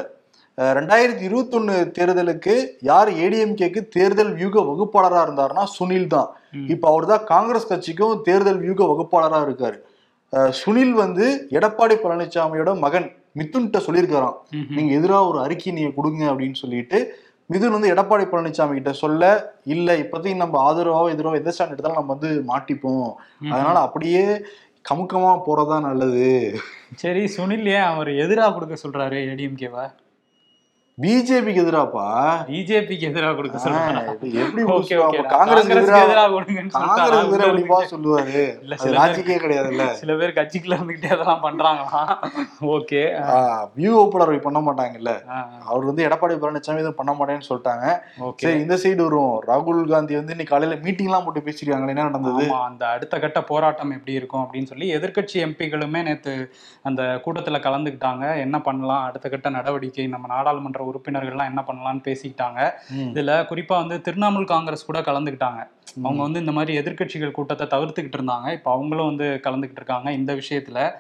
ரெண்டாயிரத்தி 0.77 1.23
இருபத்தொன்னு 1.27 1.73
தேர்தலுக்கு 1.97 2.53
யார் 2.89 3.09
ஏடிஎம்கேக்கு 3.23 3.81
தேர்தல் 3.95 4.31
வியூக 4.37 4.61
வகுப்பாளரா 4.69 5.19
இருந்தாருன்னா 5.25 5.63
சுனில் 5.75 6.07
தான். 6.13 6.29
இப்ப 6.73 6.85
அவர் 6.91 7.05
தான் 7.11 7.27
காங்கிரஸ் 7.33 7.69
கட்சிக்கும் 7.71 8.21
தேர்தல் 8.27 8.61
வியூக 8.63 8.87
வகுப்பாளரா 8.91 9.39
இருக்காரு. 9.47 9.77
சுனில் 10.61 10.95
வந்து 11.03 11.25
எடப்பாடி 11.57 11.95
பழனிசாமியோட 12.03 12.71
மகன் 12.85 13.07
மிதுன்கிட்ட 13.39 13.79
சொல்லியிருக்காராம். 13.87 14.37
நீங்க 14.77 14.91
எதிராக 14.99 15.29
ஒரு 15.31 15.39
அறிக்கை 15.45 15.73
நீங்க 15.77 15.91
கொடுங்க 15.99 16.23
அப்படின்னு 16.31 16.61
சொல்லிட்டு 16.63 16.99
மிதுன் 17.53 17.75
வந்து 17.75 17.91
எடப்பாடி 17.93 18.25
பழனிசாமி 18.31 18.73
கிட்ட 18.77 18.93
சொல்ல 19.03 19.29
இல்ல 19.75 19.95
இப்போதைக்கு 20.03 20.41
நம்ம 20.43 20.57
ஆதரவாவோ 20.69 21.11
எதிராவோ 21.15 21.39
எந்த 21.41 21.53
ஸ்டாண்ட் 21.53 21.75
எடுத்தாலும் 21.75 21.99
நம்ம 22.01 22.15
வந்து 22.15 22.31
மாட்டிப்போம். 22.49 23.07
அதனால 23.53 23.75
அப்படியே 23.87 24.23
கமுக்கமா 24.89 25.31
போறதா 25.45 25.77
நல்லது. 25.87 26.27
சரி 27.03 27.23
சுனில் 27.37 27.71
ஏன் 27.77 27.87
அவர் 27.93 28.11
எதிரா 28.25 28.45
கொடுக்க 28.57 28.75
சொல்றாரு 28.83 29.17
ஏடிஎம்கேவா? 29.31 29.85
பிஜேபிக்கு 31.03 31.59
எதிராப்பா? 31.63 32.05
பிஜேபிக்கு 32.47 33.07
எதிராக 33.09 33.33
கொடுக்க 33.35 33.57
எப்படி 34.43 34.63
காங்கிரஸ் 35.33 35.67
எதிரா 35.73 35.97
எதிராக 36.05 36.39
காங்கிரஸ் 36.75 37.43
எப்படிப்பா 37.47 37.77
சொல்லுவாரு? 37.91 38.39
இல்ல, 38.63 38.75
பேர் 38.83 38.95
லாஜிக்கே 38.95 39.35
கிடையாதுல்ல. 39.43 39.85
சில 39.99 40.13
பேர் 40.21 40.33
கட்சிக்குள்ள 40.37 40.77
இருந்துகிட்டே 40.77 41.09
அதெல்லாம் 41.15 41.43
பண்றாங்களாம். 41.43 42.09
ஓகே. 42.75 43.01
வியூ 43.75 43.99
புலர்வை 44.13 44.39
பண்ண 44.47 44.61
மாட்டாங்கல்ல. 44.67 45.13
அவர் 45.69 45.85
வந்து 45.89 46.07
எடப்பாடி 46.07 46.37
பழனிசாமி 46.45 46.81
எதுவும் 46.83 46.97
பண்ண 47.01 47.13
மாட்டேன்னு 47.19 47.47
சொல்லிட்டாங்க. 47.49 47.85
சரி 48.45 48.59
இந்த 48.63 48.77
சைடு 48.85 49.01
வரும். 49.07 49.35
ராகுல் 49.49 49.83
காந்தி 49.93 50.17
வந்து 50.19 50.35
இன்னைக்கு 50.37 50.53
காலையில 50.55 50.79
மீட்டிங் 50.87 51.11
எல்லாம் 51.11 51.27
போட்டு 51.27 51.45
பேசிருக்காங்க 51.49 51.93
என்ன 51.95 52.07
நடந்தது? 52.09 52.47
அந்த 52.69 52.87
அடுத்த 52.95 53.21
கட்ட 53.25 53.43
போராட்டம் 53.51 53.93
எப்படி 53.97 54.17
இருக்கும் 54.21 54.43
அப்படின்னு 54.45 54.71
சொல்லி 54.73 54.89
எதிர்க்கட்சி 54.97 55.37
எம்பிகளுமே 55.45 56.03
நேத்து 56.09 56.35
அந்த 56.89 57.03
கூட்டத்துல 57.27 57.63
கலந்துக்கிட்டாங்க. 57.69 58.25
என்ன 58.47 58.61
பண்ணலாம்? 58.69 59.05
அடுத்த 59.11 59.33
கட்ட 59.35 59.55
நடவடிக்கை 59.59 60.07
நம்ம 60.15 60.33
நாடாளுமன்ற 60.35 60.85
உறுப்பினர்கள்லாம் 60.89 61.51
என்ன 61.51 61.63
பண்ணலாம்னு 61.67 62.05
பேசிக்கிட்டாங்க. 62.07 62.59
இதுல 63.13 63.31
குறிப்பா 63.49 63.75
வந்து 63.85 63.97
திரிணாமுல் 64.05 64.45
காங்கிரஸ் 64.45 64.85
கூட 64.85 65.01
கலந்துக்கிட்டாங்க 65.01 65.61
அவங்க 66.03 66.21
வந்து 66.21 66.39
இந்த 66.39 66.51
மாதிரி 66.51 66.79
எதிர்க்கட்சிகள் 66.79 67.31
கூட்டத்தை 67.31 67.67
தவிர்த்துக்கிட்டு 67.67 68.17
இருந்தாங்க. 68.17 68.51
இப்போ 68.51 68.71
அவங்களும் 68.71 69.05
வந்து 69.05 69.39
கலந்துக்கிட்டு 69.43 69.79
இருக்காங்க 69.81 70.11
இந்த 70.11 70.35
விஷயத்துல. 70.35 70.91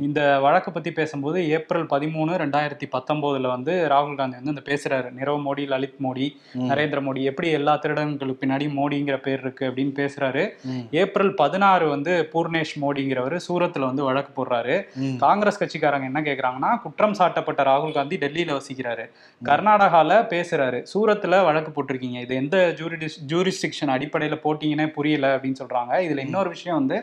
இந்த 0.00 0.40
வழக்கு 0.40 0.72
பத்தி 0.72 0.92
பேசும்போது 0.92 1.48
ஏப்ரல் 1.48 1.86
பதிமூணு 1.86 2.32
ரெண்டாயிரத்தி 2.42 2.86
பத்தொன்பதுல 2.92 3.46
வந்து 3.46 3.86
ராகுல் 3.90 4.16
காந்தி 4.16 4.36
வந்து 4.40 4.54
இந்த 4.54 4.62
பேசுறாரு. 4.70 5.08
நிரவ் 5.20 5.42
மோடி 5.46 5.66
லலித் 5.66 5.96
மோடி. 6.02 6.26
நரேந்திர 6.58 7.00
மோடி 7.06 7.22
எப்படி 7.22 7.50
எல்லா 7.50 7.78
திருடங்களுக்கு 7.78 8.36
பின்னாடி 8.40 8.68
மோடிங்கிற 8.78 9.16
பேர் 9.22 9.40
இருக்கு 9.40 9.70
அப்படின்னு 9.70 9.94
பேசுறாரு. 10.00 10.44
ஏப்ரல் 10.90 11.34
பதினாறு 11.34 11.88
வந்து 11.88 12.28
பூர்ணேஷ் 12.32 12.74
மோடிங்கிறவர் 12.80 13.36
சூரத்ல 13.48 13.78
வந்து 13.78 14.04
வழக்கு 14.04 14.32
போடுறாரு. 14.36 14.76
காங்கிரஸ் 15.18 15.62
கட்சிக்காரங்க 15.62 16.02
என்ன 16.02 16.20
கேக்குறாங்கன்னா 16.20 16.82
குற்றம் 16.82 17.12
சாட்டப்பட்ட 17.12 17.62
ராகுல் 17.70 17.92
காந்தி 17.92 18.18
டெல்லியில 18.18 18.60
வசிக்கிறாரு. 18.60 19.06
கர்நாடகால 19.44 20.20
பேசுறாரு. 20.34 20.84
சூரத்ல 20.94 21.44
வழக்கு 21.44 21.70
போட்டிருக்கீங்க. 21.70 22.20
இது 22.20 22.34
எந்த 22.34 22.74
ஜூரிடிஸ் 22.76 23.18
ஜூரிஸ்டிக்ஷன் 23.28 23.92
அடிப்படையில 23.96 24.33
போட்டீங்கன்னே 24.42 24.86
புரியல 24.86 25.36
அப்படின்னு 25.36 25.62
சொல்றாங்க. 25.62 25.92
இதுல 26.06 26.18
இன்னொரு 26.18 26.48
விஷயம் 26.48 26.78
வந்து 26.78 26.98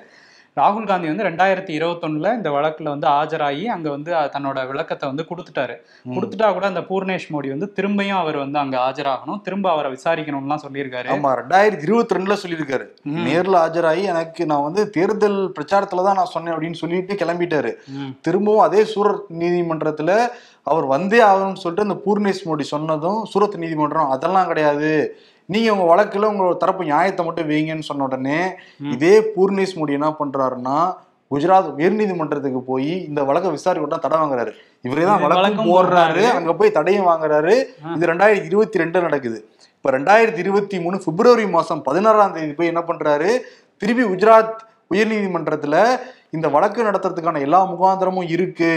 ராகுல் 0.58 0.88
காந்தி 0.88 1.08
வந்து 1.08 1.24
ரெண்டாயிரத்தி 1.24 1.74
இருபத்தொன்னுல 1.78 2.36
இந்த 2.36 2.50
வழக்குல 2.50 2.84
வந்து 2.84 3.08
ஆஜராகி 3.08 3.66
அங்க 3.66 3.90
வந்து 3.90 4.12
தன்னோட 4.12 4.68
விளக்கத்தை 4.68 5.10
வந்து 5.10 5.26
கொடுத்துட்டாரு. 5.30 5.76
கொடுத்துட்டா 6.16 6.54
கூட 6.54 6.66
அந்த 6.66 6.80
பூர்ணேஷ் 6.80 7.28
மோடி 7.32 7.50
வந்து 7.50 7.74
திரும்பியும் 7.76 8.18
அவர் 8.18 8.38
வந்து 8.38 8.60
அங்க 8.60 8.78
ஆஜராகணும் 8.78 9.42
திரும்ப 9.42 9.72
அவரை 9.72 9.92
விசாரிக்கணும்லாம் 9.92 10.64
சொல்லியிருக்காரு. 10.66 11.08
ஆமா 11.08 11.32
ரெண்டாயிரத்தி 11.42 11.82
இருபத்தி 11.82 12.16
ரெண்டுல 12.16 12.38
சொல்லியிருக்காரு. 12.44 12.88
நேர்ல 13.06 13.56
ஆஜராகி 13.66 14.04
எனக்கு 14.04 14.46
நான் 14.46 14.64
வந்து 14.64 14.90
தேர்தல் 14.90 15.54
பிரச்சாரத்துல 15.60 16.04
தான் 16.04 16.16
நான் 16.16 16.34
சொன்னேன் 16.36 16.54
அப்படின்னு 16.54 16.82
சொல்லிட்டு 16.84 17.16
கிளம்பிட்டாரு. 17.16 17.74
திரும்பவும் 18.22 18.66
அதே 18.68 18.84
சூரத் 18.84 19.26
நீதிமன்றத்துல 19.40 20.28
அவர் 20.64 20.86
வந்தே 20.86 21.22
ஆகணும்னு 21.22 21.64
சொல்லிட்டு 21.66 21.88
அந்த 21.90 22.00
பூர்ணேஷ் 22.06 22.46
மோடி 22.46 22.60
சொன்னதும் 22.60 23.26
சூரத் 23.34 23.58
நீதிமன்றம் 23.58 24.10
அதெல்லாம் 24.10 24.48
கிடையாது. 24.48 25.18
நீங்க 25.53 25.70
உங்க 25.75 25.86
வழக்குல 25.91 26.29
உங்களோட 26.31 26.55
தரப்பு 26.63 26.84
நியாயத்தை 26.89 27.22
மட்டும் 27.25 27.50
வைங்கன்னு 27.51 27.88
சொன்ன 27.89 28.05
உடனே. 28.08 28.39
இதே 28.96 29.13
பூர்ணேஷ் 29.34 29.77
மோடி 29.79 29.98
என்ன 30.00 30.10
பண்றாருன்னா 30.20 30.77
குஜராத் 31.31 31.70
உயர்நீதிமன்றத்துக்கு 31.77 32.62
போய் 32.70 32.91
இந்த 33.10 33.20
வழக்கை 33.29 33.50
விசாரிக்க 33.51 34.00
தடை 34.05 34.17
வாங்குறாரு 34.22 34.51
இவரே 34.88 35.03
தான் 35.10 35.22
வழக்கும் 35.24 35.72
போடுறாரு. 35.74 36.24
அங்க 36.38 36.53
போய் 36.60 36.75
தடையும் 36.77 37.10
வாங்குறாரு. 37.12 37.53
இது 37.96 38.10
ரெண்டாயிரத்தி 38.12 38.50
இருபத்தி 38.51 38.81
ரெண்டு 38.84 39.01
நடக்குது 39.08 39.38
இப்ப 39.77 39.91
ரெண்டாயிரத்தி 39.98 40.41
இருபத்தி 40.46 40.77
மூணு 40.79 40.98
பிப்ரவரி 41.05 41.46
மாசம் 41.55 41.79
பதினாறாம் 41.88 42.34
தேதி 42.34 42.51
போய் 42.58 42.72
என்ன 42.72 42.81
பண்றாரு 42.89 43.29
திருப்பி 43.81 44.03
குஜராத் 44.10 44.58
உயர்நீதிமன்றத்துல 44.91 45.75
இந்த 46.38 46.48
வழக்கு 46.55 46.81
நடத்துறதுக்கான 46.84 47.41
எல்லா 47.41 47.60
முகாந்திரமும் 47.72 48.29
இருக்கு 48.29 48.70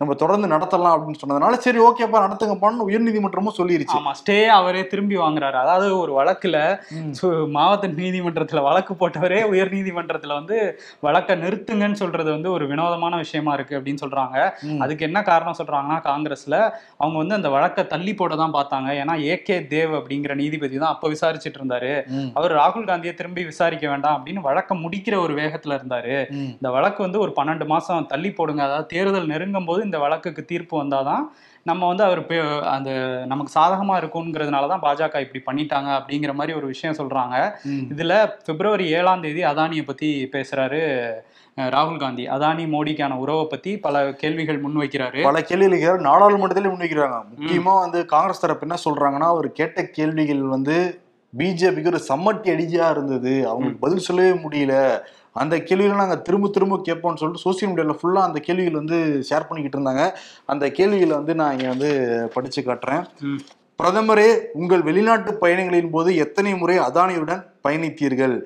நம்ம 0.00 0.14
தொடர்ந்து 0.20 0.46
நடத்தலாம் 0.52 0.94
அப்படின்னு 0.94 1.20
சொன்னதுனால 1.20 1.58
சரி 1.64 1.78
ஓகேப்பா 1.84 2.18
நடத்துங்கப்பான்னு 2.24 2.86
உயர்நீதிமன்றமும் 2.88 3.56
சொல்லிருச்சு. 3.58 3.96
ஆமா 3.98 4.10
ஸ்டே 4.18 4.36
அவரே 4.56 4.82
திரும்பி 4.92 5.16
வாங்குறாரு. 5.22 5.56
அதாவது 5.64 5.86
ஒரு 6.00 6.12
வழக்குல 6.18 6.56
மாவட்ட 7.54 7.88
நீதிமன்றத்துல 8.00 8.62
வழக்கு 8.66 8.94
போட்டவரே 9.00 9.40
உயர் 9.52 9.72
நீதிமன்றத்துல 9.76 10.34
வந்து 10.40 10.56
வழக்கை 11.06 11.36
நிறுத்துங்கன்னு 11.44 12.00
சொல்றது 12.02 12.28
வந்து 12.34 12.50
ஒரு 12.56 12.66
வினோதமான 12.72 13.14
விஷயமா 13.24 13.54
இருக்கு 13.58 13.78
அப்படின்னு 13.78 14.02
சொல்றாங்க. 14.04 14.36
அதுக்கு 14.86 15.06
என்ன 15.08 15.22
காரணம் 15.30 15.58
சொல்றாங்கன்னா 15.60 15.98
காங்கிரஸ்ல 16.08 16.58
அவங்க 17.00 17.16
வந்து 17.22 17.38
அந்த 17.38 17.50
வழக்கை 17.56 17.84
தள்ளி 17.94 18.14
போட 18.20 18.36
தான் 18.42 18.54
பார்த்தாங்க. 18.58 18.90
ஏன்னா 19.02 19.16
ஏகே 19.32 19.58
தேவ் 19.72 19.94
அப்படிங்கிற 20.00 20.34
நீதிபதி 20.42 20.76
தான் 20.84 20.94
அப்ப 20.94 21.12
விசாரிச்சிட்டு 21.14 21.60
இருந்தாரு. 21.62 21.94
அவர் 22.38 22.56
ராகுல் 22.60 22.88
காந்தியை 22.92 23.14
திரும்பி 23.22 23.44
விசாரிக்க 23.52 23.86
வேண்டாம் 23.94 24.18
அப்படின்னு 24.18 24.46
வழக்கை 24.50 24.76
முடிக்கிற 24.84 25.16
ஒரு 25.24 25.34
வேகத்துல 25.40 25.78
இருந்தாரு. 25.80 26.14
இந்த 26.58 26.70
வழக்கு 26.78 27.00
வந்து 27.06 27.20
ஒரு 27.24 27.34
பன்னெண்டு 27.40 27.66
மாசம் 27.74 28.10
தள்ளி 28.14 28.32
போடுங்க. 28.38 28.62
அதாவது 28.68 28.90
தேர்தல் 28.94 29.32
நெருங்கும் 29.34 29.68
போது 29.70 29.84
இந்த 29.86 29.98
வழக்குக்கு 29.98 30.42
தீர்ப்பு 30.44 30.74
வந்தாதான் 30.82 31.24
நம்ம 31.66 31.86
வந்து 31.90 32.04
அவர் 32.06 32.20
அந்த 32.74 32.90
நமக்கு 33.30 33.52
சாதகமா 33.58 33.94
இருக்குங்கிறதுனால 34.00 34.68
தான் 34.72 34.84
பாஜக 34.84 35.22
இப்படி 35.24 35.40
பண்ணிட்டாங்க 35.46 35.88
அப்படிங்கிற 35.98 36.32
மாதிரி 36.40 36.52
ஒரு 36.58 36.66
விஷயம் 36.66 36.98
சொல்றாங்க. 36.98 37.36
இதுல 37.92 38.12
பிப்ரவரி 38.48 38.86
ஏழாம் 38.98 39.24
தேதி 39.24 39.42
அதானியை 39.52 39.84
பத்தி 39.86 40.10
பேசுறாரு 40.34 40.80
ராகுல் 41.74 41.98
காந்தி. 41.98 42.24
அதானி 42.28 42.64
மோடிக்கான 42.74 43.16
உறவை 43.16 43.44
பத்தி 43.50 43.72
பல 43.86 44.04
கேள்விகள் 44.22 44.62
முன்வைக்கிறாரு 44.62 45.20
பல 45.22 45.40
கேள்விகள் 45.50 45.98
நாடாளுமன்றத்திலே 46.08 46.72
முன்வைக்கிறாங்க 46.72 47.18
முக்கியமா 47.32 47.74
வந்து 47.84 48.00
காங்கிரஸ் 48.06 48.42
தரப்பு 48.44 48.66
என்ன 48.68 48.78
சொல்றாங்கன்னா 48.84 49.28
அவர் 49.34 49.48
கேட்ட 49.60 49.86
கேள்விகள் 49.98 50.42
வந்து 50.54 50.76
பிஜேபிக்கு 51.32 51.92
ஒரு 51.92 52.02
சம்மட்டி 52.08 52.48
அடிஜியா 52.52 52.86
இருந்தது. 52.90 53.32
அவங்களுக்கு 53.48 53.84
பதில் 53.84 54.06
சொல்லவே 54.08 54.32
முடியல. 54.44 54.74
அந்த 55.42 55.54
கேள்விகளை 55.68 55.96
நாங்கள் 56.02 56.22
திரும்ப 56.26 56.50
திரும்ப 56.56 56.76
கேட்போம்னு 56.88 57.20
சொல்லிட்டு 57.22 57.44
சோசியல் 57.46 57.70
மீடியாவில் 57.70 57.98
ஃபுல்லாக 58.00 58.28
அந்த 58.28 58.38
கேள்விகள் 58.46 58.80
வந்து 58.80 58.98
ஷேர் 59.28 59.46
பண்ணிக்கிட்டு 59.48 59.78
இருந்தாங்க. 59.78 60.04
அந்த 60.52 60.64
கேள்விகளை 60.78 61.14
வந்து 61.20 61.34
நான் 61.40 61.54
இங்கே 61.56 61.70
வந்து 61.74 61.90
படித்து 62.34 62.62
காட்டுறேன். 62.68 63.04
பிரதமரே 63.80 64.28
உங்கள் 64.60 64.86
வெளிநாட்டு 64.88 65.30
பயணங்களின் 65.42 65.90
போது 65.96 66.10
எத்தனை 66.24 66.52
முறை 66.60 66.76
அதானியுடன் 66.88 67.42
பயணித்தீர்கள்? 67.66 68.36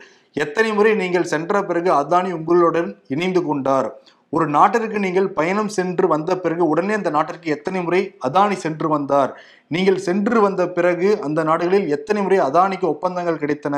எத்தனை 0.44 0.70
முறை 0.78 0.92
நீங்கள் 1.02 1.30
சென்ற 1.32 1.62
பிறகு 1.68 1.90
அதானி 2.00 2.30
உங்களுடன் 2.38 2.88
இணைந்து 3.14 3.40
கொண்டார்? 3.49 3.88
ஒரு 4.32 4.44
நாட்டிற்கு 4.56 4.99
நீங்கள் 5.04 5.28
பயணம் 5.38 5.70
சென்று 5.76 6.06
வந்த 6.08 6.30
பிறகு 6.42 6.62
உடனே 6.72 6.92
அந்த 6.99 7.10
நாட்டிற்கு 7.10 7.49
எத்தனை 7.54 7.80
முறை 7.87 8.00
அதானி 8.26 8.56
சென்று 8.64 8.88
வந்தார்? 8.88 9.30
நீங்கள் 9.75 9.99
சென்று 10.06 10.38
வந்த 10.40 10.62
பிறகு 10.76 11.08
அந்த 11.26 11.40
நாடுகளில் 11.49 11.88
எத்தனை 11.96 12.20
முறை 12.22 12.38
அதானிக்கு 12.38 12.87
ஒப்பந்தங்கள் 12.94 13.40
கிடைத்தன? 13.42 13.76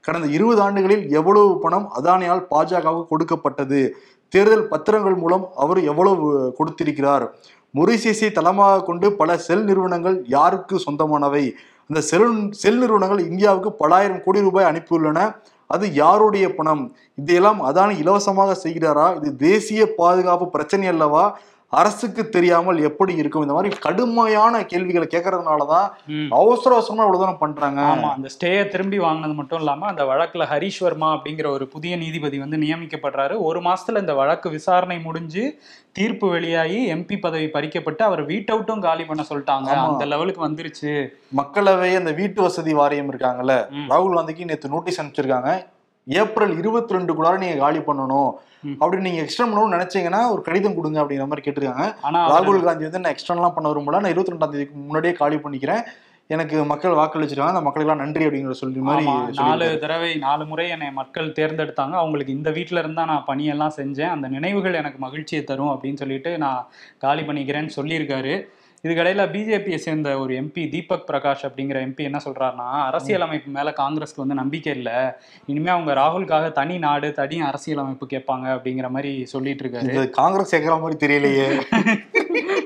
கடந்த 0.00 0.26
இருபது 0.36 0.60
ஆண்டுகளில் 0.60 1.04
எவ்வளவு 1.18 1.52
பணம் 1.64 1.86
அதானியால் 1.98 2.44
பாஜகவுக்கு 2.52 3.10
கொடுக்கப்பட்டது? 3.12 3.80
தேர்தல் 4.32 4.68
பத்திரங்கள் 4.68 5.16
மூலம் 5.16 5.44
அவர் 5.56 5.80
எவ்வளவு 5.92 6.26
கொடுத்திருக்கிறார்? 6.58 7.26
மொரிசியஸை 7.74 8.30
தளமாக 8.32 8.82
கொண்டு 8.82 9.06
பல 9.20 9.36
செல் 9.46 9.64
நிறுவனங்கள் 9.64 10.16
யாருக்கு 10.36 10.76
சொந்தமானவை? 10.86 11.44
அந்த 11.90 12.00
செல் 12.10 12.28
செல் 12.62 12.78
நிறுவனங்கள் 12.78 13.22
இந்தியாவுக்கு 13.30 13.70
பலாயிரம் 13.82 14.22
கோடி 14.24 14.40
ரூபாய் 14.40 14.70
அனுப்பியுள்ளன. 14.70 15.20
அது 15.72 15.86
யாருடைய 15.94 16.46
பணம்? 16.54 16.82
இதையெல்லாம் 17.20 17.60
அதானி 17.68 17.94
இலவசமாக 17.98 18.56
செய்கிறாரா? 18.64 19.06
இது 19.18 19.30
தேசிய 19.48 19.82
பாதுகாப்பு 20.00 20.46
பிரச்சனை 20.48 20.86
அல்லவா? 20.88 21.24
அரசுக்கு 21.80 22.28
தெரியாமல் 22.28 22.78
எப்படி 22.88 23.12
இருக்கும்? 23.14 23.42
இந்த 23.42 23.54
மாதிரி 23.54 23.76
கடுமையான 23.76 24.64
கேள்விகளை 24.64 25.06
கேட்கறதுனாலதான். 25.10 25.86
அவசர 26.30 26.70
அவசரமா 26.76 27.02
இவ்வளவு 27.02 27.22
தூரம் 27.22 27.38
பண்றாங்க. 27.38 27.80
ஆமா 27.80 28.08
அந்த 28.16 28.28
ஸ்டேயை 28.34 28.68
திரும்பி 28.68 28.98
வாங்கினது 28.98 29.34
மட்டும் 29.34 29.58
இல்லாம 29.58 29.86
அந்த 29.86 30.04
வழக்குல 30.04 30.46
ஹரீஷ் 30.52 30.80
வர்மா 30.80 31.08
அப்படிங்கிற 31.14 31.46
ஒரு 31.46 31.66
புதிய 31.66 31.96
நீதிபதி 31.96 32.38
வந்து 32.38 32.56
நியமிக்கப்படுறாரு. 32.56 33.36
ஒரு 33.38 33.60
மாசத்துல 33.60 34.02
இந்த 34.04 34.14
வழக்கு 34.14 34.50
விசாரணை 34.50 34.98
முடிஞ்சு 35.00 35.44
தீர்ப்பு 35.92 36.28
வெளியாகி 36.28 36.80
எம்பி 36.94 37.20
பதவி 37.20 37.48
பறிக்கப்பட்டு 37.56 38.02
அவர் 38.02 38.26
வீட் 38.26 38.52
அவுட்டும் 38.52 38.86
காலி 38.88 39.04
பண்ண 39.04 39.24
சொல்லிட்டாங்க. 39.30 39.70
அந்த 39.88 40.04
லெவலுக்கு 40.04 40.48
வந்துருச்சு. 40.48 40.94
மக்களவை 41.36 41.92
அந்த 41.96 42.12
வீட்டு 42.12 42.42
வசதி 42.42 42.74
வாரியம் 42.74 43.12
இருக்காங்கல்ல. 43.12 43.56
ராகுல் 43.92 44.16
காந்திக்கு 44.18 44.44
நேற்று 44.44 44.68
நோட்டீஸ் 44.68 45.00
அனுப்பிச்சிருக்காங்க. 45.02 45.52
ஏப்ரல் 46.04 46.58
இருபத்தி 46.58 46.94
ரெண்டுக்குள்ளார 46.94 47.38
நீங்க 47.38 47.56
காலி 47.56 47.78
பண்ணணும். 47.78 48.32
ம். 48.62 48.72
அப்படி 48.78 49.02
நீங்க 49.02 49.22
எக்ஸ்டெண்ட் 49.22 49.46
பண்ணணும்னு 49.46 49.78
நினைச்சீங்கன்னா 49.78 50.30
ஒரு 50.30 50.42
கடிதம் 50.42 50.74
கொடுங்க 50.74 51.02
அப்படிங்கிற 51.02 51.26
மாதிரி 51.26 51.50
கேட்டிருக்காங்க. 51.50 51.94
ஆனா 52.00 52.40
ராகுல் 52.40 52.62
காந்தி 52.62 52.88
வந்து 52.88 53.00
நான் 53.00 53.14
எக்ஸ்டெண்ட்லாம் 53.14 53.54
பண்ண 53.54 53.72
விரும்பல. 53.72 54.00
நான் 54.00 54.10
இருபத்தி 54.10 54.32
ரெண்டாம் 54.32 54.50
தேதிக்கு 54.50 54.76
முன்னாடியே 54.76 55.12
காலி 55.12 55.36
பண்ணிக்கிறேன். 55.36 55.82
எனக்கு 56.26 56.64
மக்கள் 56.64 56.92
வாக்களிச்சிருக்காங்க. 56.92 57.54
அந்த 57.54 57.70
மக்களுக்கெல்லாம் 57.70 57.96
நன்றி 57.96 58.26
அப்படிங்கிற 58.26 58.50
சொல்லி 58.50 58.78
மாதிரி 58.78 59.06
நாலு. 59.32 59.78
தடவை 59.78 60.14
நாலு 60.14 60.46
முறை 60.46 60.68
என்னை 60.68 60.90
மக்கள் 60.90 61.32
தேர்ந்தெடுத்தாங்க. 61.32 61.90
அவங்களுக்கு 61.90 62.32
இந்த 62.32 62.50
வீட்ல 62.50 62.78
இருந்தா 62.78 63.04
நான் 63.04 63.24
பணியெல்லாம் 63.26 63.72
செஞ்சேன். 63.76 64.10
அந்த 64.10 64.28
நினைவுகள் 64.28 64.74
எனக்கு 64.74 64.98
மகிழ்ச்சியை 64.98 65.44
தரும் 65.44 65.68
அப்படின்னு 65.68 65.96
சொல்லிட்டு 65.96 66.38
நான் 66.38 66.66
காலி 66.98 67.22
பண்ணிக்கிறேன்னு 67.22 67.70
சொல்லியிருக்காரு. 67.76 68.48
இதுக்கடையில 68.88 69.24
பிஜேபியை 69.32 69.74
சேர்ந்த 69.74 70.18
ஒரு 70.18 70.34
எம்பி 70.34 70.68
தீபக் 70.68 71.10
பிரகாஷ் 71.10 71.46
அப்படிங்கிற 71.46 71.80
எம்பி 71.82 71.96
என்ன 71.96 72.20
சொல்றாருன்னா 72.24 72.84
அரசியலமைப்பு 72.84 73.50
மேல 73.50 73.70
காங்கிரஸ்க்கு 73.70 74.16
வந்து 74.16 74.34
நம்பிக்கை 74.34 74.74
இல்லை. 74.74 74.92
இனிமே 75.46 75.70
அவங்க 75.70 75.94
ராகுலுக்காக 75.94 76.52
தனி 76.52 76.78
நாடு 76.78 77.12
தனி 77.12 77.40
அரசியலமைப்பு 77.40 78.06
கேட்பாங்க 78.10 78.46
அப்படிங்கிற 78.50 78.88
மாதிரி 78.88 79.26
சொல்லிட்டு 79.26 79.64
இருக்காரு. 79.64 80.10
காங்கிரஸ் 80.10 80.56
கேட்கற 80.56 80.80
மாதிரி 80.80 81.06
தெரியலையே. 81.06 81.60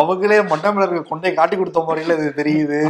அவங்களே 0.00 0.38
மண்டமில் 0.52 0.84
இருக்க 0.84 1.02
கொண்டை 1.10 1.32
காட்டி 1.38 1.56
கொடுத்த 1.56 1.80
முறையில 1.88 2.16
இது 2.20 2.28
தெரியுது. 2.40 2.80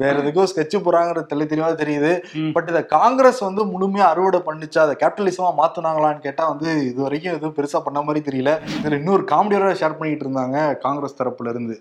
வேற 0.00 0.14
எதுக்கோ 0.22 0.46
ஸ்கெட்ச் 0.52 0.76
போறாங்கிறது 0.86 1.30
தெளி 1.32 1.46
தெளிவா 1.52 1.70
தெரியுது. 1.82 2.12
பட் 2.56 2.70
இதை 2.72 2.82
காங்கிரஸ் 2.96 3.40
வந்து 3.48 3.64
முழுமையா 3.74 4.06
அறுவடை 4.12 4.40
பண்ணுச்சா 4.48 4.82
அதை 4.86 4.96
கேபிட்டலிசமா 5.02 5.50
மாத்துனாங்களான்னு 5.60 6.24
கேட்டா 6.26 6.46
வந்து 6.52 6.70
இது 6.90 6.98
வரைக்கும் 7.06 7.34
எதுவும் 7.36 7.56
பெருசா 7.58 7.80
பண்ண 7.86 8.02
மாதிரி 8.08 8.22
தெரியல. 8.30 8.54
இதுல 8.78 9.00
இன்னொரு 9.02 9.24
காமெடியோட 9.34 9.72
ஷேர் 9.82 9.98
பண்ணிட்டு 10.00 10.26
இருந்தாங்க 10.26 10.58
காங்கிரஸ் 10.86 11.18
தரப்புல 11.22 11.54
இருந்து. 11.54 11.76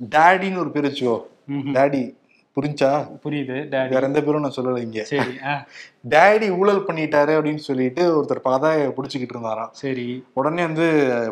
டேடின்னு 0.00 0.62
ஒரு 0.64 0.72
பேர். 0.76 0.92
டேடி 1.76 2.04
புரிஞ்சா? 2.56 2.90
புரியுது 3.24 3.56
டேடி 3.72 3.88
வேற 3.88 4.06
எந்த 4.06 4.22
பேரும் 4.22 4.40
நான் 4.40 4.54
சொல்லலை 4.56 4.78
இங்க. 4.78 5.00
டேடி 6.08 6.48
ஊழல் 6.58 6.84
பண்ணிட்டாரு 6.84 7.32
அப்படின்னு 7.36 7.56
சொல்லிட்டு 7.56 8.22
ஒருத்தர் 8.22 8.44
பகதாய 8.44 8.92
பிடிச்சிக்கிட்டு 8.96 9.34
இருந்தாராம். 9.34 9.68
சரி. 9.72 10.24
உடனே 10.32 10.62
வந்து 10.62 10.86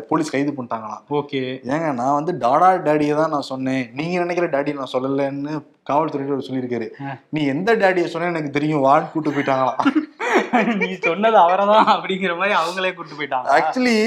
போலீஸ் 0.07 0.29
கைது 0.29 0.51
பண்ணிட்டாங்களாம். 0.51 1.01
ஓகே. 1.09 1.41
ஏங்க 1.63 1.93
நான் 1.93 2.13
வந்து 2.13 2.37
டாடா 2.37 2.71
டேடியை 2.73 3.15
தான் 3.15 3.29
நான் 3.29 3.41
சொன்னேன். 3.41 3.89
நீங்க 3.93 4.19
நினைக்கிற 4.19 4.49
டேடி 4.49 4.73
நான் 4.73 4.93
சொல்லலைன்னு 4.93 5.63
காவல்துறையினர் 5.83 6.47
சொல்லியிருக்காரு. 6.49 6.87
நீ 7.29 7.45
எந்த 7.45 7.75
டேடியை 7.75 8.05
சொன்ன 8.05 8.27
எனக்கு 8.27 8.49
தெரியும். 8.49 8.85
வான்னு 8.85 9.11
கூட்டு 9.11 9.31
போயிட்டாங்களாம். 9.31 9.81
நீ 10.75 10.93
சொன்னது 10.93 11.37
அவரைதான் 11.37 11.87
அப்படிங்கிற 11.87 12.37
மாதிரி 12.37 12.55
அவங்களே 12.55 12.93
கூட்டு 12.93 13.15
போயிட்டாங்க. 13.15 13.47
ஆக்சுவலி 13.57 13.97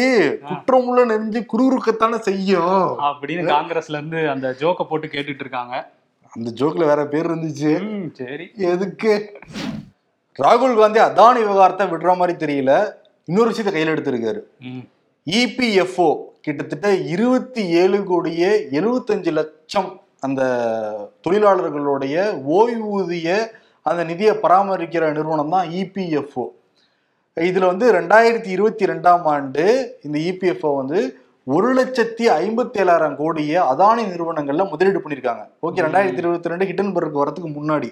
குற்றமுள்ள 0.48 1.04
நெஞ்சு 1.04 1.46
குறுகுறுக்கத்தானே 1.52 2.18
செய்யும். 2.18 2.98
அப்படின்னு 2.98 3.50
காங்கிரஸ்ல 3.50 3.98
இருந்து 3.98 4.30
அந்த 4.30 4.56
ஜோக்க 4.60 4.84
போட்டு 4.84 5.06
கேட்டுட்டு 5.06 5.44
இருக்காங்க. 5.46 5.96
அந்த 6.38 6.50
ஜோக்ல 6.58 6.84
வேற 6.90 7.02
பேர் 7.12 7.28
இருந்துச்சு. 7.30 7.72
சரி. 8.20 8.46
எதுக்கு? 8.72 9.12
ராகுல் 10.36 10.78
காந்தி 10.80 11.00
அதானி 11.08 11.40
விவகாரத்தை 11.44 11.86
விடுற 11.92 12.10
மாதிரி 12.16 12.34
தெரியல. 12.44 12.72
இன்னொரு 13.28 13.50
விஷயத்தை 13.52 13.72
கையில் 13.74 13.94
எடுத்திருக்காரு. 13.94 14.40
E 15.26 15.40
இபிஎஃப்ஓ 15.44 16.10
கிட்டத்தட்ட 16.40 16.88
இருபத்தி 17.14 17.62
ஏழு 17.80 17.98
கோடியே 18.10 18.50
எழுபத்தஞ்சு 18.78 19.30
லட்சம் 19.38 19.88
அந்த 20.26 20.42
தொழிலாளர்களுடைய 21.24 22.14
ஓய்வூதிய 22.58 23.28
அந்த 23.86 24.04
நிதியை 24.04 24.34
பராமரிக்கிற 24.44 25.10
நிறுவனம் 25.18 25.52
தான் 25.56 25.68
E 25.70 25.82
இபிஎஃப்ஓ 25.82 26.46
இதுல 27.36 27.66
வந்து 27.72 27.86
ரெண்டாயிரத்தி 27.98 28.50
இருபத்தி 28.56 28.86
ரெண்டாம் 28.92 29.26
ஆண்டு 29.34 29.66
இந்த 30.06 30.16
E 30.18 30.30
இபிஎஃப்ஓ 30.32 30.70
வந்து 30.76 31.00
ஒரு 31.54 31.68
லட்சத்தி 31.74 32.24
ஐம்பத்தி 32.40 32.78
ஏழாயிரம் 32.82 33.14
கோடியை 33.16 33.62
அதானி 33.62 34.02
நிறுவனங்கள்ல 34.08 34.68
முதலீடு 34.70 34.98
பண்ணியிருக்காங்க. 34.98 35.44
ஓகே 35.66 35.78
ரெண்டாயிரத்தி 35.84 36.20
இருபத்தி 36.22 36.48
ரெண்டு 36.48 36.64
ஹிடன்பர்க் 36.64 37.16
வரதுக்கு 37.20 37.50
முன்னாடி. 37.58 37.88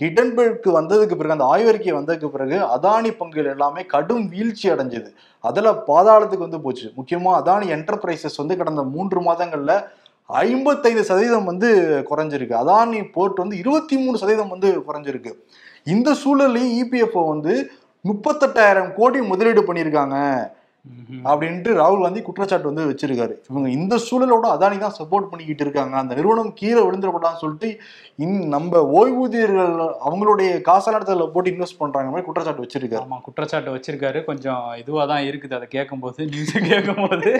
ஹிடன்பர்க் 0.00 0.66
வந்ததுக்கு 0.78 1.14
பிறகு 1.20 1.36
அந்த 1.36 1.46
ஆய்வறிக்கை 1.52 1.92
வந்ததுக்கு 1.98 2.28
பிறகு 2.28 2.56
அதானி 2.76 3.10
பங்குகள் 3.20 3.50
எல்லாமே 3.50 3.84
கடும் 3.84 4.28
வீழ்ச்சி 4.28 4.70
அடைஞ்சது. 4.70 5.10
அதுல 5.40 5.70
பாதாளத்துக்கு 5.86 6.46
வந்து 6.46 6.60
போச்சு. 6.60 6.92
முக்கியமா 6.96 7.30
அதானி 7.42 7.68
என்டர்பிரைசஸ் 7.76 8.36
வந்து 8.36 8.56
கடந்த 8.56 8.82
மூன்று 8.82 9.20
மாதங்கள்ல 9.20 9.84
ஐம்பத்தைந்து 10.26 11.04
சதவீதம் 11.04 11.44
வந்து 11.44 11.70
குறைஞ்சிருக்கு. 12.10 12.54
அதானி 12.64 13.12
போர்ட் 13.12 13.38
வந்து 13.38 13.58
இருபத்தி 13.58 13.96
மூணு 13.96 14.18
சதவீதம் 14.18 14.48
வந்து 14.48 14.82
குறைஞ்சிருக்கு. 14.88 15.32
இந்த 15.84 16.16
சூழலையும் 16.24 16.76
இபிஎஃப்ஓ 16.82 17.28
வந்து 17.28 17.70
முப்பத்தெட்டாயிரம் 18.04 18.94
கோடி 18.94 19.20
முதலீடு 19.22 19.72
பண்ணியிருக்காங்க. 19.72 20.16
அப்படின்ட்டு 21.28 21.70
ராகுல் 21.78 22.02
காந்தி 22.04 22.20
குற்றச்சாட்டு 22.26 22.68
வந்து 22.70 22.84
வச்சிருக்காரு. 22.88 23.34
இவங்க 23.50 23.68
இந்த 23.76 23.94
சூழலோட 24.06 24.46
அதானி 24.54 24.76
தான் 24.82 24.94
சப்போர்ட் 24.98 25.28
பண்ணிக்கிட்டு 25.30 25.64
இருக்காங்க. 25.64 25.94
அந்த 26.02 26.12
நிறுவனம் 26.18 26.50
கீழே 26.60 26.80
விழுந்துடப்படான்னு 26.86 27.40
சொல்லிட்டு 27.42 27.68
இன் 28.24 28.36
நம்ம 28.54 28.80
ஓய்வூதியர்கள் 28.98 29.72
அவங்களுடைய 30.08 30.50
காசான 30.68 30.96
இடத்துல 30.98 31.26
போட்டு 31.34 31.52
இன்வெஸ்ட் 31.52 31.80
பண்றாங்க 31.82 32.10
மாதிரி 32.12 32.26
குற்றச்சாட்டு 32.28 32.64
வச்சிருக்காரு. 32.64 33.04
ஆமா 33.06 33.18
குற்றச்சாட்டு 33.26 33.74
வச்சிருக்காரு. 33.76 34.20
கொஞ்சம் 34.30 34.64
இதுவா 34.82 35.04
தான் 35.12 35.26
இருக்குது. 35.30 35.56
அதை 35.58 35.68
கேட்கும்போது 35.76 36.28
நியூஸ் 36.32 36.54
கேட்கும்போது. 36.70 37.32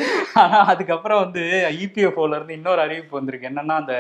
ஆனா 0.42 0.58
அதுக்கப்புறம் 0.72 1.22
வந்து 1.24 1.44
இபிஎஃப்ஓல 1.86 2.38
இருந்து 2.40 2.58
இன்னொரு 2.58 2.82
அறிவிப்பு 2.86 3.18
வந்திருக்கு. 3.18 3.50
என்னன்னா 3.52 3.76
அந்த 3.82 3.94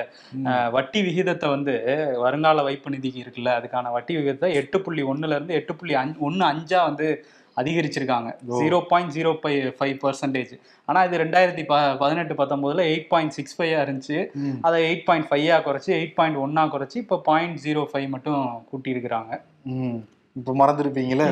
வட்டி 0.76 1.02
விகிதத்தை 1.08 1.48
வந்து 1.56 1.76
வருங்கால 2.24 2.62
வைப்பு 2.68 2.94
நிதிக்கு 2.96 3.22
இருக்குல்ல 3.24 3.52
அதுக்கான 3.60 3.92
வட்டி 3.96 4.12
விகிதத்தை 4.18 4.50
எட்டு 4.62 4.80
புள்ளி 4.86 5.04
ஒண்ணுல 5.12 5.38
இருந்து 5.38 5.58
எட்டு 5.60 5.74
புள்ளி 5.78 5.96
அஞ்சு 6.02 6.18
ஒன்னு 6.28 6.44
அஞ்சா 6.52 6.82
வந்து 6.90 7.08
அதிகரிச்சிருக்காங்க. 7.56 8.30
Zero 8.54 8.78
point 8.88 9.12
zero 9.12 9.30
five 9.38 9.60
five 9.76 9.94
percentage 10.02 10.52
ஆனா 10.88 10.98
இது 11.04 11.22
ரெண்டாயிரத்தி 11.22 11.64
ப 11.66 11.74
பதினெட்டு 12.00 12.34
பத்தொன்பதுல 12.34 12.84
எயிட் 12.88 13.08
பாயிண்ட் 13.08 13.36
சிக்ஸ் 13.36 13.56
ஃபைவ் 13.56 13.72
இருந்துச்சு. 13.78 14.18
அதை 14.62 14.80
எயிட் 14.86 15.06
பாயிண்ட் 15.06 15.28
ஃபைவா 15.30 15.58
குறைச்சி 15.66 15.90
எயிட் 15.96 16.16
பாயிண்ட் 16.16 16.42
ஒன்னா 16.42 16.64
குறைச்சி 16.72 16.98
இப்போ 16.98 17.18
பாயிண்ட் 17.26 17.58
ஜீரோ 17.64 17.84
ஃபைவ் 17.90 18.08
மட்டும் 18.14 18.42
கூட்டி 18.70 18.94
இருக்கிறாங்க 18.94 19.32
ம். 19.76 19.98
இப்ப 20.36 20.54
மறந்துருப்பீங்களே 20.56 21.26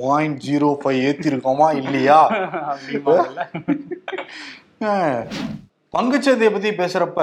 பாயிண்ட் 0.00 0.40
ஜீரோ 0.46 0.68
ஃபைவ் 0.80 1.00
ஏத்தி 1.04 1.30
இருக்கோமா 1.30 1.68
இல்லையா. 1.80 2.20
பங்குச்சந்தையை 5.94 6.50
பத்தி 6.52 6.70
பேசுறப்ப 6.76 7.20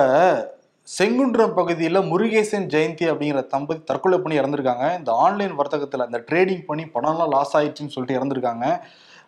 செங்குன்றம் 0.98 1.55
பகுதியில 1.58 1.98
முருகேசன் 2.12 2.63
ஜெயந்தி 2.74 3.05
அப்படிங்கிற 3.12 3.41
தம்பதி 3.48 3.81
தற்கொலை 3.89 4.17
பண்ணி 4.19 4.36
இறந்திருக்காங்க. 4.39 4.86
இந்த 5.00 5.12
ஆன்லைன் 5.24 5.53
வர்த்தகத்துல 5.60 6.05
இந்த 6.05 6.19
ட்ரேடிங் 6.29 6.63
பண்ணி 6.65 6.84
பணம்லாம் 6.84 7.34
லாஸ் 7.34 7.53
ஆயிடுச்சுன்னு 7.58 7.93
சொல்லிட்டு 7.96 8.15
இறந்திருக்காங்க. 8.19 8.65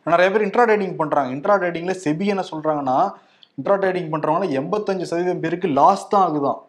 நிறைய 0.04 0.28
பேர் 0.32 0.46
இன்ட்ரா 0.48 0.64
ட்ரேடிங் 0.70 0.96
பண்றாங்க. 0.96 1.30
இன்ட்ரா 1.36 1.56
ட்ரேடிங்ல 1.64 1.96
செபி 2.06 2.26
என்ன 2.26 2.44
சொல்றாங்கன்னா 2.52 2.98
இன்ட்ரா 3.58 3.76
ட்ரேடிங் 3.84 4.10
பண்றவங்க 4.14 4.48
எண்பத்தஞ்சு 4.62 5.10
சதவீதம் 5.12 5.44
பேருக்கு 5.44 5.68
லாஸ் 5.68 6.08
தான் 6.14 6.26
ஆகுதான். 6.28 6.60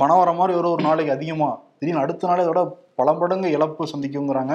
பணம் 0.00 0.20
வர 0.22 0.32
மாதிரி 0.32 0.58
ஒரு 0.58 0.70
ஒரு 0.70 0.82
நாளைக்கு 0.82 1.12
அதிகமா. 1.12 1.50
திடீர்னு 1.78 2.04
அடுத்த 2.04 2.28
நாள் 2.28 2.44
இதோட 2.44 2.62
பல 2.94 3.12
மடங்கு 3.12 3.50
இழப்பு 3.50 3.88
சந்திக்குங்கிறாங்க. 3.92 4.54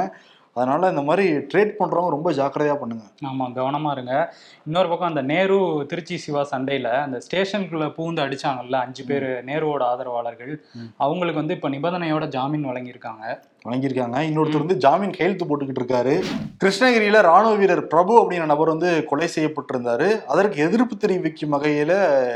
அதனால 0.53 0.89
இந்த 0.89 1.01
மாதிரி 1.01 1.33
ட்ரேட் 1.33 1.71
பண்றவங்க 1.79 2.09
ரொம்ப 2.09 2.31
ஜாக்கிரதையா 2.31 2.75
பண்ணுங்க. 2.75 3.03
ஆமா 3.25 3.45
கவனமா 3.51 3.91
இருங்க. 3.91 4.33
இன்னொரு 4.65 4.89
பக்கம் 4.89 5.07
அந்த 5.07 5.21
நேரு 5.21 5.85
திருச்சி 5.87 6.17
சிவா 6.17 6.47
சண்டையில 6.51 6.91
அந்த 7.01 7.21
ஸ்டேஷனுக்குள்ள 7.25 7.87
பூந்து 7.97 8.23
அடிச்சாங்கல்ல 8.25 8.71
அஞ்சு 8.71 9.03
பேர் 9.03 9.45
நேருவோட 9.45 9.81
ஆதரவாளர்கள். 9.81 10.63
அவங்களுக்கு 10.97 11.41
வந்து 11.41 11.53
இப்ப 11.53 11.69
நிபந்தனையோட 11.69 12.27
ஜாமீன் 12.27 12.65
வழங்கியிருக்காங்க. 12.65 13.39
வழங்கியிருக்காங்க. 13.65 14.19
இன்னொருத்தர் 14.19 14.65
வந்து 14.65 14.77
ஜாமீன் 14.77 15.11
கையெழுத்து 15.11 15.45
போட்டுக்கிட்டு 15.45 15.81
இருக்காரு. 15.83 16.23
கிருஷ்ணகிரியில 16.63 17.21
ராணுவ 17.21 17.55
வீரர் 17.55 17.87
பிரபு 17.87 18.13
அப்படிங்கிற 18.21 18.45
நபர் 18.45 18.67
வந்து 18.67 19.05
கொலை 19.05 19.29
செய்யப்பட்டிருந்தாரு. 19.35 20.25
அதற்கு 20.25 20.61
எதிர்ப்பு 20.61 20.97
தெரிவிக்கும் 20.97 21.53
வகையில 21.53 21.93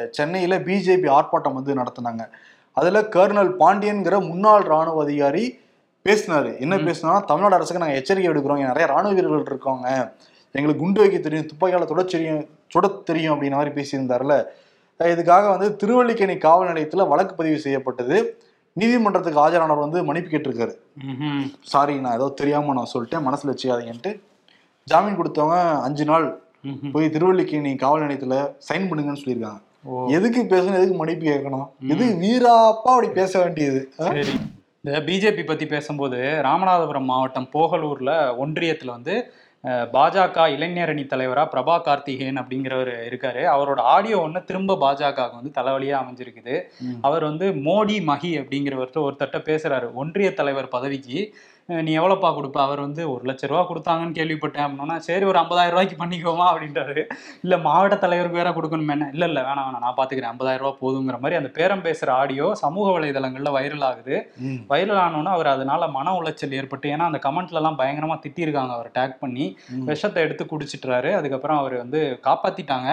சென்னையில 0.10 0.60
பிஜேபி 0.60 1.10
ஆர்ப்பாட்டம் 1.20 1.54
வந்து 1.54 1.74
நடத்தினாங்க. 1.74 2.26
அதுல 2.74 3.02
கர்னல் 3.02 3.54
பாண்டியன்கிற 3.60 4.28
முன்னாள் 4.28 4.64
ராணுவ 4.64 5.04
அதிகாரி 5.04 5.60
பேசினாரு. 6.08 6.60
என்ன 6.60 6.78
ம். 6.78 6.86
பேசினா 6.88 7.24
தமிழ்நாடு 7.24 7.56
அரசுக்கு 7.56 7.82
நாங்க 7.84 7.96
எச்சரிக்கை 7.96 8.34
விடுக்கிறோம். 8.34 8.66
நிறைய 8.66 8.86
ராணுவ 8.86 9.14
வீரர்கள் 9.14 9.44
இருக்காங்க. 9.46 10.14
எங்களுக்கு 10.52 10.84
குண்டு 10.84 11.00
வைக்க 11.00 11.18
தெரியும் 11.18 11.48
துப்பாக்கியால 11.48 11.86
தொட 11.86 12.04
தெரியும் 12.04 12.46
சுட 12.74 13.04
தெரியும் 13.04 13.34
அப்படிங்கிற 13.34 13.52
மாதிரி 13.52 13.72
பேசியிருந்தாருல 13.78 14.44
இதுக்காக 15.00 15.50
வந்து 15.50 15.76
திருவல்லிக்கேணி 15.76 16.38
காவல் 16.38 16.68
நிலையத்துல 16.68 17.08
வழக்கு 17.08 17.36
பதிவு 17.36 17.60
செய்யப்பட்டது. 17.60 18.42
நீதிமன்றத்துக்கு 18.74 19.40
ஆஜரானவர் 19.48 19.80
வந்து 19.80 20.04
மன்னிப்பு 20.04 20.38
கேட்டிருக்காரு. 20.38 20.74
சாரி 21.62 22.00
நான் 22.00 22.14
ஏதோ 22.14 22.30
தெரியாம 22.36 22.74
நான் 22.74 22.92
சொல்லிட்டேன். 22.94 23.28
மனசுல 23.28 23.54
வச்சுக்காதீங்கன்ட்டு. 23.54 24.20
ஜாமீன் 24.84 25.20
கொடுத்தவங்க 25.20 25.82
அஞ்சு 25.82 26.06
நாள். 26.06 26.40
போய் 26.92 27.10
திருவல்லிக்கேணி 27.10 27.76
காவல் 27.76 28.02
நிலையத்துல 28.02 28.54
சைன் 28.70 28.88
பண்ணுங்கன்னு 28.90 29.24
சொல்லியிருக்காங்க. 29.24 29.62
எதுக்கு 30.08 30.42
பேசணும் 30.42 30.78
எதுக்கு 30.80 30.96
மன்னிப்பு 30.96 31.26
கேட்கணும்? 31.26 31.68
இது 31.92 32.06
வீராப்பா 32.22 32.84
அப்படி 32.84 33.08
பேச 33.08 33.40
வேண்டியது? 33.40 33.92
இந்த 34.88 35.00
பிஜேபி 35.08 35.44
பத்தி 35.46 35.66
பேசும்போது 35.66 36.18
ராமநாதபுரம் 36.46 37.08
மாவட்டம் 37.10 37.48
போகலூர்ல 37.54 38.12
ஒன்றியத்துல 38.44 38.86
வந்து 38.86 39.16
பாஜக 39.96 40.46
இளைஞரணி 40.54 41.04
தலைவரா 41.14 41.44
பிரபா 41.54 41.76
கார்த்திகேயன் 41.88 42.40
அப்படிங்கிறவர் 42.42 42.92
இருக்காரு. 43.10 43.42
அவரோட 43.56 43.80
ஆடியோ 43.96 44.18
ஒன்று 44.20 44.42
திரும்ப 44.50 44.78
பாஜக 44.84 45.26
வந்து 45.36 45.52
தலைவலியா 45.58 45.96
அமைஞ்சிருக்குது. 46.02 46.56
அவர் 47.08 47.24
வந்து 47.24 47.48
மோடி 47.68 47.98
மஹி 48.12 48.32
அப்படிங்கிறவர்கிட்ட 48.42 49.02
ஒருத்தட்ட 49.08 49.40
பேசுறாரு. 49.50 49.90
ஒன்றிய 49.94 50.30
தலைவர் 50.34 50.74
பதவிக்கு. 50.76 51.20
நீ 51.70 52.00
எவ்வளோப்பா 52.00 52.30
கொடுப்ப? 52.36 52.58
அவர் 52.58 52.80
வந்து 52.80 53.12
ஒரு 53.12 53.24
லட்ச 53.30 53.48
ரூபா 53.48 53.62
கொடுத்தாங்கன்னு 53.70 54.18
கேள்விப்பட்டேன். 54.18 54.66
அப்படின்னா 54.68 54.98
சரி 54.98 55.26
ஒரு 55.26 55.40
ஐம்பதாயிரம் 55.40 55.74
ரூபாய்க்கு 55.76 55.96
பண்ணிக்கோமா? 56.04 56.46
அப்படின்றாரு. 56.52 57.02
இல்ல 57.42 57.58
மாவட்ட 57.58 57.98
தலைவருக்கு 57.98 58.38
வேற 58.38 58.52
கொடுக்கணுமே 58.52 58.92
என்ன? 58.92 59.10
இல்ல 59.14 59.26
இல்ல 59.26 59.42
வேணாம் 59.42 59.68
வேணாம் 59.68 59.84
நான் 59.86 59.98
பாத்துக்கிறேன். 59.98 60.32
ஐம்பதாயிரம் 60.34 60.64
ரூபாய் 60.64 60.82
போதுங்கிற 60.84 61.20
மாதிரி 61.20 61.36
அந்த 61.36 61.52
பேரம் 61.58 61.84
பேசுற 61.84 62.10
ஆடியோ 62.10 62.56
சமூக 62.56 63.00
வலைதளங்கள்ல 63.00 63.52
வைரல் 63.58 63.84
ஆகுது. 63.84 64.16
வைரல் 64.70 65.02
ஆனோன்னா 65.06 65.34
அவர் 65.38 65.48
அதனால 65.48 65.88
மன 65.88 66.16
உளைச்சல் 66.22 66.58
ஏற்பட்டு 66.62 66.90
ஏன்னா 66.90 67.08
அந்த 67.12 67.22
கமெண்ட்ல 67.28 67.62
எல்லாம் 67.62 67.80
பயங்கரமா 67.84 68.18
திட்டியிருக்காங்க 68.26 68.74
அவர் 68.80 68.92
டேக் 69.00 69.18
பண்ணி. 69.20 69.48
விஷத்தை 69.92 70.24
எடுத்து 70.24 70.46
குடிச்சிட்டுறாரு. 70.46 71.14
அதுக்கப்புறம் 71.14 71.58
அவர் 71.58 71.78
வந்து 71.78 72.20
காப்பாத்திட்டாங்க. 72.30 72.90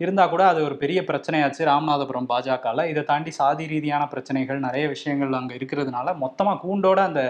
இருந்தா 0.00 0.26
கூட 0.26 0.46
அது 0.46 0.64
ஒரு 0.64 0.76
பெரிய 0.76 1.00
பிரச்சனையாச்சு. 1.02 1.60
ராமநாதபுரம் 1.70 2.30
பாஜகல. 2.32 2.86
இதை 2.92 3.02
தாண்டி 3.04 3.30
சாதி 3.30 3.66
ரீதியான 3.66 4.06
பிரச்சனைகள் 4.06 4.58
நிறைய 4.58 4.88
விஷயங்கள் 4.88 5.38
அங்க 5.40 5.54
இருக்கிறதுனால 5.54 6.14
மொத்தமா 6.24 6.54
கூண்டோட 6.64 7.00
அந்த 7.10 7.22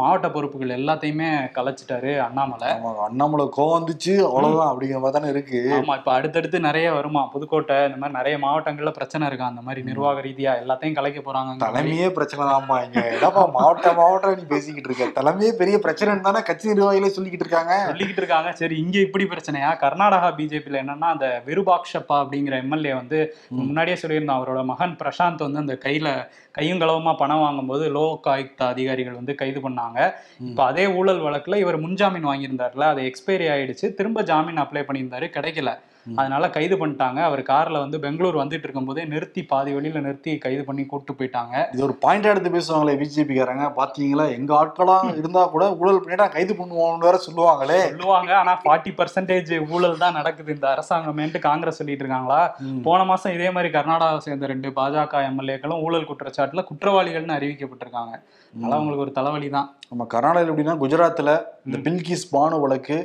மாவட்ட 0.00 0.26
பொறுப்புகள் 0.30 0.72
எல்லாத்தையுமே 0.78 1.28
கலைச்சிட்டாரு 1.56 2.12
அண்ணாமலை. 2.26 2.70
அண்ணாமலை 3.06 3.44
கோவம் 3.56 3.76
வந்துச்சு 3.76 4.12
அவ்வளவுதான் 4.28 4.70
அப்படிங்கிற 4.72 4.98
மாதிரி 5.02 5.16
தானே 5.18 5.30
இருக்கு. 5.34 5.60
ஆமா 5.78 5.94
இப்ப 5.96 6.12
அடுத்தடுத்து 6.12 6.60
நிறைய 6.60 6.92
வருமா 6.92 7.22
புதுக்கோட்டை 7.34 7.76
இந்த 7.84 7.96
மாதிரி 7.96 8.18
நிறைய 8.18 8.36
மாவட்டங்கள்ல 8.46 8.90
பிரச்சனை 8.90 9.26
இருக்கு 9.26 9.44
அந்த 9.44 9.60
மாதிரி 9.60 9.82
நிர்வாக 9.82 10.20
ரீதியா 10.20 10.52
எல்லாத்தையும் 10.62 10.96
கலைக்க 10.98 11.20
போறாங்க. 11.20 11.56
தலைமையே 11.64 12.08
பிரச்சனை 12.10 12.46
தான்ப்பா 12.46 12.78
இங்க. 12.84 13.02
என்னப்பா 13.14 13.44
மாவட்ட 13.56 13.92
மாவட்டம் 13.92 14.34
நீ 14.34 14.44
பேசிக்கிட்டு 14.54 14.90
இருக்க. 14.90 15.20
தலைமையே 15.20 15.52
பெரிய 15.62 15.78
பிரச்சனைன்னு 15.86 16.26
தானே 16.28 16.42
கட்சி 16.42 16.72
நிர்வாகிகளே 16.72 17.12
சொல்லிக்கிட்டு 17.16 17.46
இருக்காங்க. 17.46 17.74
சொல்லிக்கிட்டு 17.90 18.22
இருக்காங்க. 18.24 18.52
சரி 18.52 18.78
இங்க 18.84 18.98
இப்படி 18.98 19.24
பிரச்சனையா? 19.24 19.72
கர்நாடகா 19.84 20.30
பிஜேபியில 20.38 20.82
என்னன்னா 20.84 21.10
அந்த 21.16 21.42
விருபாக்ஷப்பா 21.46 22.16
அப்படிங்கிற 22.22 22.56
எம்எல்ஏ 22.64 22.94
வந்து. 22.94 23.20
முன்னாடியே 23.48 23.98
சொல்லியிருந்தோம் 24.02 24.38
அவரோட 24.38 24.62
மகன் 24.64 24.96
பிரசாந்த் 25.02 25.46
வந்து 25.46 25.58
அந்த 25.58 25.78
கையில 25.86 26.08
கையும் 26.50 26.80
களவுமா 26.80 27.12
பணம் 27.16 27.40
வாங்கும்போது 27.40 27.84
லோக் 27.90 28.26
ஆயுக்தா 28.26 28.66
அதிகாரிகள் 28.74 29.18
வந்து 29.18 29.32
கைது 29.34 29.60
பண்ணாங்க 29.60 29.87
சொன்னாங்க 29.88 30.14
இப்ப 30.44 30.64
அதே 30.64 30.86
ஊழல் 30.86 31.22
வழக்குல 31.22 31.56
இவர் 31.56 31.80
முன்ஜாமீன் 31.80 32.28
வாங்கியிருந்தார்ல 32.28 32.80
அது 32.80 33.02
எக்ஸ்பைரி 33.02 33.46
ஆயிடுச்சு. 33.48 33.94
திரும்ப 33.94 34.22
ஜாமீன் 34.22 34.58
அப்ளை 34.58 34.82
பண்ணியிருந்தாரு 34.88 35.28
கிடைக்கல. 35.28 35.78
அதனால 36.16 36.50
கைது 36.56 36.76
பண்ணிட்டாங்க. 36.80 37.20
அவர் 37.28 37.42
கார்ல 37.50 37.78
வந்து 37.84 37.98
பெங்களூர் 38.04 38.40
வந்துட்டு 38.40 38.66
இருக்கும்போதே 38.66 39.04
நிறுத்தி 39.12 39.42
பாதி 39.52 39.70
வழியில 39.76 40.02
நிறுத்தி 40.06 40.32
கைது 40.44 40.62
பண்ணி 40.68 40.84
கூட்டு 40.86 41.12
போயிட்டாங்க. 41.18 41.54
இது 41.74 41.84
ஒரு 41.88 41.94
பாயிண்ட் 42.04 42.30
எடுத்து 42.32 42.50
பேசுவாங்களே 42.56 42.94
பிஜேபி 43.00 43.36
காரங்க 43.38 43.66
பாத்தீங்களா? 43.80 44.26
எங்க 44.38 44.52
ஆட்களா 44.60 44.96
இருந்தா 45.20 45.42
கூட 45.54 45.64
ஊழல் 45.80 46.00
பண்ணிட்டா 46.04 46.28
கைது 46.36 46.54
பண்ணுவோம்னு 46.60 47.06
வேற 47.08 47.18
சொல்லுவாங்களே. 47.26 47.80
சொல்லுவாங்க. 47.92 48.32
ஆனா 48.42 48.54
ஃபார்ட்டி 48.64 48.92
பர்சன்டேஜ் 49.00 49.52
ஊழல் 49.76 50.00
தான் 50.04 50.16
நடக்குது. 50.20 50.54
இந்த 50.58 50.68
அரசாங்கமேன்ட்டு 50.74 51.44
காங்கிரஸ் 51.48 51.80
சொல்லிட்டு 51.82 52.04
இருக்காங்களா. 52.04 52.40
போன 52.88 53.04
மாசம் 53.12 53.36
இதே 53.38 53.50
மாதிரி 53.56 53.70
கர்நாடகாவை 53.78 54.22
சேர்ந்த 54.26 54.52
ரெண்டு 54.54 54.70
பாஜக 54.80 55.22
எம்எல்ஏக்களும் 55.30 55.82
ஊழல் 55.86 56.08
குற்றச்சாட்டுல 56.10 56.64
குற்றவாளிகள்னு 56.70 57.36
அறிவிக்கப்பட்டிருக்காங்க. 57.38 58.14
அதனால 58.52 58.74
அவங்களுக்கு 58.78 59.06
ஒரு 59.06 59.12
தலைவலி 59.20 59.48
தான். 59.56 59.70
நம்ம 59.92 60.06
கர்நாடகாவில் 60.14 60.52
எப்படின்னா 60.52 60.76
குஜராத்தில் 60.84 61.34
இந்த 61.66 61.78
பில்கிஸ் 61.86 62.28
பானு 62.34 62.58
வழக்கு 62.64 62.98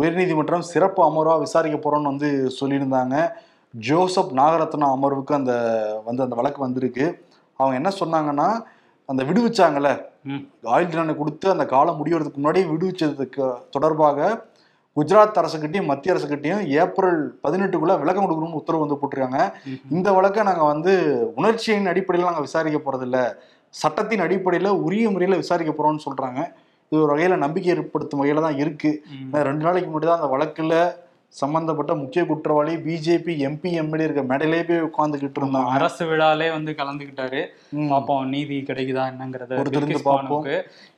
உயர்நீதிமன்றம் 0.00 0.68
சிறப்பு 0.72 1.00
அமர்வா 1.08 1.36
விசாரிக்க 1.44 1.76
போறோம்னு 1.78 2.12
வந்து 2.12 2.28
சொல்லியிருந்தாங்க. 2.58 3.16
ஜோசப் 3.74 4.32
நாகரத்னா 4.38 4.86
அமர்வுக்கு 4.96 5.32
அந்த 5.38 5.52
வந்து 6.06 6.24
அந்த 6.26 6.36
வழக்கு 6.38 6.60
வந்திருக்கு. 6.66 7.06
அவங்க 7.60 7.74
என்ன 7.80 7.90
சொன்னாங்கன்னா 8.00 8.48
அந்த 9.08 9.22
விடுவிச்சாங்கல்ல. 9.28 9.90
ஆயுள் 10.72 10.88
தண்டனை 10.90 11.14
கொடுத்து 11.16 11.46
அந்த 11.52 11.64
காலம் 11.72 11.98
முடிவதற்கு 11.98 12.40
முன்னாடி 12.40 12.60
விடுவிச்சதுக்கு 12.70 13.44
தொடர்பாக 13.74 14.28
குஜராத் 14.96 15.38
அரசுக்கிட்டையும் 15.40 15.90
மத்திய 15.90 16.14
அரசுக்கிட்டையும் 16.14 16.62
ஏப்ரல் 16.82 17.20
பதினெட்டுக்குள்ள 17.44 17.94
விளக்கம் 18.00 18.24
கொடுக்கணும்னு 18.24 18.60
உத்தரவு 18.60 18.84
வந்து 18.84 18.98
போட்டிருக்காங்க. 19.00 19.40
இந்த 19.96 20.08
வழக்கை 20.16 20.44
நாங்க 20.48 20.64
வந்து 20.72 20.92
உணர்ச்சியின் 21.38 21.90
அடிப்படையில் 21.92 22.28
நாங்க 22.28 22.44
விசாரிக்க 22.46 22.78
போறதில்ல. 22.86 23.18
சட்டத்தின் 23.74 24.24
அடிப்படையில 24.26 24.70
உரிய 24.86 25.10
முறையில 25.14 25.38
விசாரிக்க 25.42 25.72
போறோம்னு 25.74 26.06
சொல்றாங்க. 26.06 26.40
இது 26.92 27.00
ஒரு 27.00 27.12
வகையில 27.12 27.36
நம்பிக்கை 27.42 27.68
ஏற்படுத்தும் 27.72 28.20
வகையில 28.20 28.42
தான் 28.44 28.60
இருக்கு 28.62 28.90
ரெண்டு 29.48 29.64
நாளைக்கு 29.66 29.88
முன்னாடி 29.88 30.08
தான் 30.08 30.18
அந்த 30.18 30.30
வழக்குல 30.32 30.76
சம்பந்தப்பட்ட 31.34 31.92
முக்கிய 32.00 32.22
குற்றவாளி 32.26 32.72
பிஜேபி 32.84 33.34
எம்பி 33.48 33.70
எம்எல்ஏ 33.80 34.06
இருக்க 34.06 34.22
மேடையிலே 34.30 34.62
போய் 34.68 34.86
உட்காந்துக்கிட்டு 34.86 35.38
இருந்தாங்க 35.40 35.74
அரசு 35.76 36.04
விழாலே 36.08 36.48
வந்து 36.50 36.72
கலந்துக்கிட்டாரு 36.80 37.40
ம். 37.76 37.86
பாப்போம் 37.92 38.24
நீதி 38.32 38.56
கிடைக்குதா 38.66 39.04
என்னங்கறத 39.12 39.60
பில்கிஸ் 39.68 40.08
பார்ப்போம். 40.08 40.44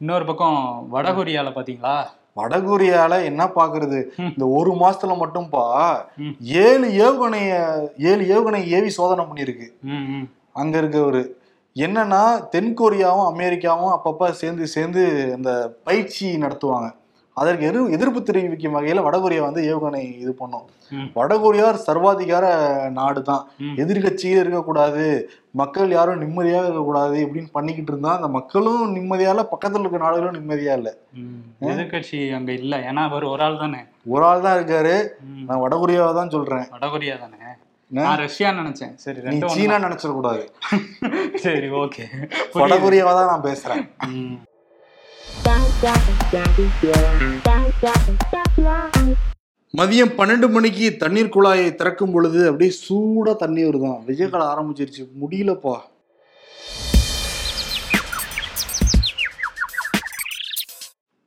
இன்னொரு 0.00 0.26
பக்கம் 0.26 0.58
வடகொரியால 0.90 1.52
பாத்தீங்களா 1.54 1.94
வடகொரியால 2.36 3.14
என்ன 3.26 3.42
பாக்குறது. 3.56 3.98
இந்த 4.28 4.44
ஒரு 4.58 4.70
மாசத்துல 4.78 5.14
மட்டும்பா. 5.18 5.64
ஏழு 6.62 6.86
ஏவுகணைய 7.02 7.50
ஏழு 8.10 8.22
ஏவுகணை 8.32 8.62
ஏவி 8.72 8.90
சோதனை 8.96 9.26
ம். 9.92 10.26
அங்க 10.54 10.74
இருக்கவர் 10.78 11.22
என்னன்னா 11.76 12.22
தென்கொரியாவும் 12.52 13.28
அமெரிக்காவும் 13.30 13.94
அப்பப்ப 13.94 14.32
சேர்ந்து 14.40 14.64
சேர்ந்து 14.72 15.04
அந்த 15.36 15.52
பயிற்சி 15.86 16.26
நடத்துவாங்க 16.42 16.88
அதற்கு 17.36 17.64
எதிர் 17.66 17.92
எதிர்ப்பு 17.94 18.20
தெரிவிக்கும் 18.24 18.74
வகையில 18.76 19.02
வடகொரியா 19.04 19.42
வந்து 19.44 19.60
ஏவுகணை 19.68 20.00
இது 20.18 20.32
பண்ணும் 20.40 20.64
ம். 20.92 21.06
வடகொரியா 21.14 21.68
சர்வாதிகார 21.84 22.44
நாடு 22.96 23.20
தான் 23.28 23.44
ம். 23.62 23.76
எதிர்கட்சியே 23.82 24.34
இருக்கக்கூடாது 24.40 25.04
மக்கள் 25.54 25.94
யாரும் 25.94 26.20
நிம்மதியாக 26.22 26.66
இருக்கக்கூடாது 26.66 27.16
இப்படின்னு 27.22 27.50
பண்ணிக்கிட்டு 27.54 27.92
இருந்தா 27.92 28.12
அந்த 28.18 28.28
மக்களும் 28.36 28.92
நிம்மதியா 28.96 29.30
இல்ல 29.34 29.44
பக்கத்துல 29.52 29.84
இருக்க 29.84 30.00
நாடுகளும் 30.04 30.36
நிம்மதியா 30.38 30.74
இல்ல 30.80 30.90
ம். 31.20 31.40
எதிர்க்கட்சி 31.70 32.20
அங்க 32.38 32.52
இல்ல 32.60 32.74
ஏன்னா 32.88 33.04
அவர் 33.08 33.26
ஒரு 33.30 33.44
ஆள் 33.46 33.58
தானே 33.58 33.80
ஒரு 34.08 34.24
ஆள் 34.28 34.44
தான் 34.44 34.56
இருக்காரு. 34.58 34.94
நான் 35.42 35.62
வடகொரியாவை 35.62 36.12
தான் 36.16 36.32
சொல்றேன் 36.32 36.66
வடகொரியா 36.72 37.16
தானே? 37.18 37.38
நான் 37.92 38.18
ரஷ்யா 38.20 38.50
நினைச்சேன். 38.50 38.92
சரி 38.96 39.18
நீ 39.18 39.24
ரெண்டு 39.28 39.48
சீனா 39.54 39.76
நினைச்சிட 39.84 40.12
கூடாது 40.18 40.44
சரி 41.44 41.68
ஓகே 41.82 42.04
வடகொரியாவை 42.54 43.12
தான் 43.18 43.30
நான் 43.32 43.46
பேசுறேன். 43.48 43.82
மதியம் 49.74 50.14
பன்னெண்டு 50.18 50.48
மணிக்கு 50.50 50.96
தண்ணீர் 50.96 51.34
குழாயை 51.36 51.74
திறக்கும் 51.74 52.12
பொழுது 52.12 52.40
அப்படியே 52.48 52.72
சூடா 52.84 53.36
தண்ணி 53.36 53.62
வருதான். 53.64 54.00
விஜயகாலம் 54.10 54.50
ஆரம்பிச்சிருச்சு. 54.54 55.04
முடியலப்பா. 55.22 55.76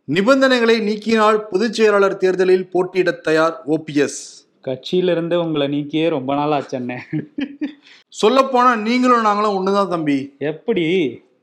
நிபந்தனைகளை 0.07 0.75
நீக்கினால் 0.87 1.47
பொதுச் 1.51 1.73
செயலாளர் 1.73 2.17
தேர்தலில் 2.17 2.69
போட்டியிட 2.73 3.11
தயார் 3.27 3.55
ஓபிஎஸ் 3.67 4.19
கட்சியில 4.67 5.11
இருந்து 5.11 5.39
உங்களை 5.39 5.67
நீக்கியே 5.67 6.09
ரொம்ப 6.09 6.35
நாள் 6.35 6.61
ஆச்சண்ணே 6.61 6.97
சொல்லப்போனா 8.21 8.75
நீங்களும் 8.75 9.21
நாங்களும் 9.21 9.55
ஒண்ணுதான் 9.57 9.87
தம்பி. 9.87 10.35
எப்படி? 10.39 10.85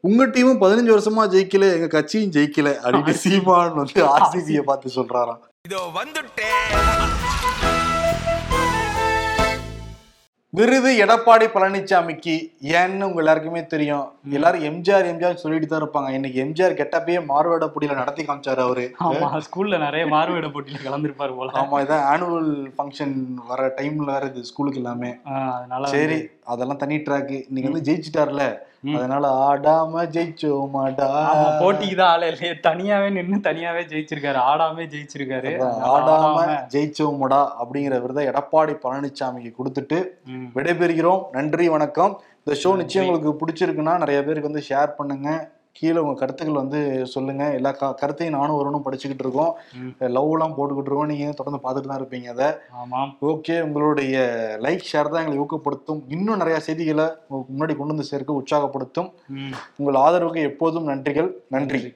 உங்க 0.00 0.26
டீமும் 0.26 0.62
பதினஞ்சு 0.62 0.92
வருஷமா 0.94 1.24
ஜெயிக்கல 1.34 1.72
எங்க 1.72 1.86
கட்சியும் 1.86 2.30
ஜெயிக்கல 2.30 2.74
அப்படின்னு 2.84 3.10
சீமான் 3.10 3.74
வந்து 3.74 4.04
ஆர்சிபியை 4.04 4.60
பார்த்து 4.60 4.90
சொல்றாராம். 4.94 5.38
இதோ 5.68 5.90
வந்துட்டேன். 5.94 7.81
விருது 10.58 10.90
எடப்பாடி 11.02 11.46
பழனிசாமிக்கு 11.52 12.34
ஏன்னு 12.78 13.06
உங்க 13.06 13.20
எல்லாருக்குமே 13.22 13.60
தெரியும். 13.74 14.06
எல்லாரும் 14.38 14.64
எம்ஜிஆர் 14.70 15.06
எம்ஜிஆர் 15.10 15.38
சொல்லிட்டு 15.42 15.68
தான் 15.68 15.80
இருப்பாங்க. 15.82 16.08
இன்னைக்கு 16.16 16.38
எம்ஜிஆர் 16.44 16.76
கெட்டப்பயே 16.80 17.20
மாறுவேட 17.30 17.66
போட்டியில 17.74 17.96
நடத்தி 18.00 18.22
காமிச்சாரு 18.26 18.62
அவரு. 18.66 18.84
ஸ்கூல்ல 19.46 19.78
நிறைய 19.84 20.06
மாறுவேட 20.14 20.48
போட்டியில 20.56 20.80
கலந்துருப்பாரு 20.86 21.32
போல. 21.38 21.54
ஆமா 21.62 21.78
இதான் 21.84 22.04
ஆனுவல் 22.12 22.50
ஃபங்க்ஷன் 22.76 23.16
வர 23.52 23.70
டைம்ல 23.78 24.08
வேற 24.12 24.28
இது 24.32 24.50
ஸ்கூலுக்கு 24.50 24.82
எல்லாமே. 24.82 25.12
சரி 25.94 26.18
அதெல்லாம் 26.54 26.82
தனி 26.84 26.98
ட்ராக் 27.08 27.34
இன்னைக்கு 27.48 27.70
வந்து 27.70 27.86
ஜெயிச்சிட்டார்ல. 27.88 28.44
அதனால 28.90 29.24
ஆடாம 29.48 30.04
ஜெயிச்சோமாடா. 30.14 31.08
ஆமா 31.30 31.46
போட்டிக்கு 31.60 31.96
தான் 31.96 32.12
ஆளே 32.14 32.28
இல்லையே. 32.32 32.54
தனியாவே 32.66 33.10
நின்னு 33.10 33.36
தனியாவே 33.36 33.82
ஜெயிச்சிருக்காரு. 33.92 34.38
ஆடாமே 34.50 34.84
ஜெயிச்சிருக்காரு. 34.94 35.52
ஆடாம 35.92 36.38
ஜெயிச்சோமடா 36.74 37.40
அப்படிங்கிற 37.62 38.00
விருதை 38.00 38.26
எடப்பாடி 38.26 38.74
பழனிசாமிக்கு 38.84 39.52
கொடுத்துட்டு. 39.58 40.00
விடைபெறுகிறோம். 40.56 41.22
நன்றி 41.30 41.68
வணக்கம். 41.68 42.20
இந்த 42.44 42.58
ஷோ 42.62 42.76
நிச்சயம் 42.76 43.08
உங்களுக்கு 43.08 43.32
பிடிச்சிருக்குன்னா 43.42 43.98
நிறைய 43.98 44.24
பேருக்கு 44.24 44.52
வந்து 44.52 44.68
ஷேர் 44.70 44.96
பண்ணுங்க. 44.96 45.28
கீழே 45.72 45.98
உங்க 45.98 46.14
கருத்துக்கள் 46.14 46.56
வந்து 46.56 47.06
சொல்லுங்க. 47.06 47.52
எல்லா 47.52 47.70
க- 47.70 47.94
கருத்தையும் 47.94 48.38
நானும் 48.38 48.56
வரணும் 48.56 48.88
படிச்சுக்கிட்டு 48.88 49.18
இருக்கோம். 49.18 49.56
ம். 49.74 50.04
லவ் 50.04 50.32
எல்லாம் 50.32 50.54
போட்டுக்கிட்டு 50.58 50.80
இருக்கோம். 50.80 51.06
நீங்க 51.06 51.30
தொடர்ந்து 51.30 51.68
பார்த்துட்டு 51.68 51.92
தான் 51.92 52.02
இருப்பீங்க 52.02 52.24
அதை? 52.24 52.46
ஆமாம் 52.70 53.16
ஓகே 53.22 53.60
உங்களுடைய 53.60 54.18
லைக் 54.60 54.80
ஷேர் 54.92 55.08
தான் 55.08 55.26
எங்களை 55.26 55.38
ஊக்கப்படுத்தும். 55.38 56.02
இன்னும் 56.08 56.36
நிறைய 56.36 56.60
செய்திகளை 56.60 57.04
முன்னாடி 57.04 57.76
கொண்டு 57.76 57.86
வந்து 57.86 58.04
சேர்க்க 58.04 58.42
உற்சாகப்படுத்தும். 58.42 59.12
உங்கள் 59.76 60.00
ஆதரவுக்கு 60.00 60.42
எப்போதும் 60.42 60.88
நன்றிகள். 60.88 61.30
நன்றி. 61.48 61.94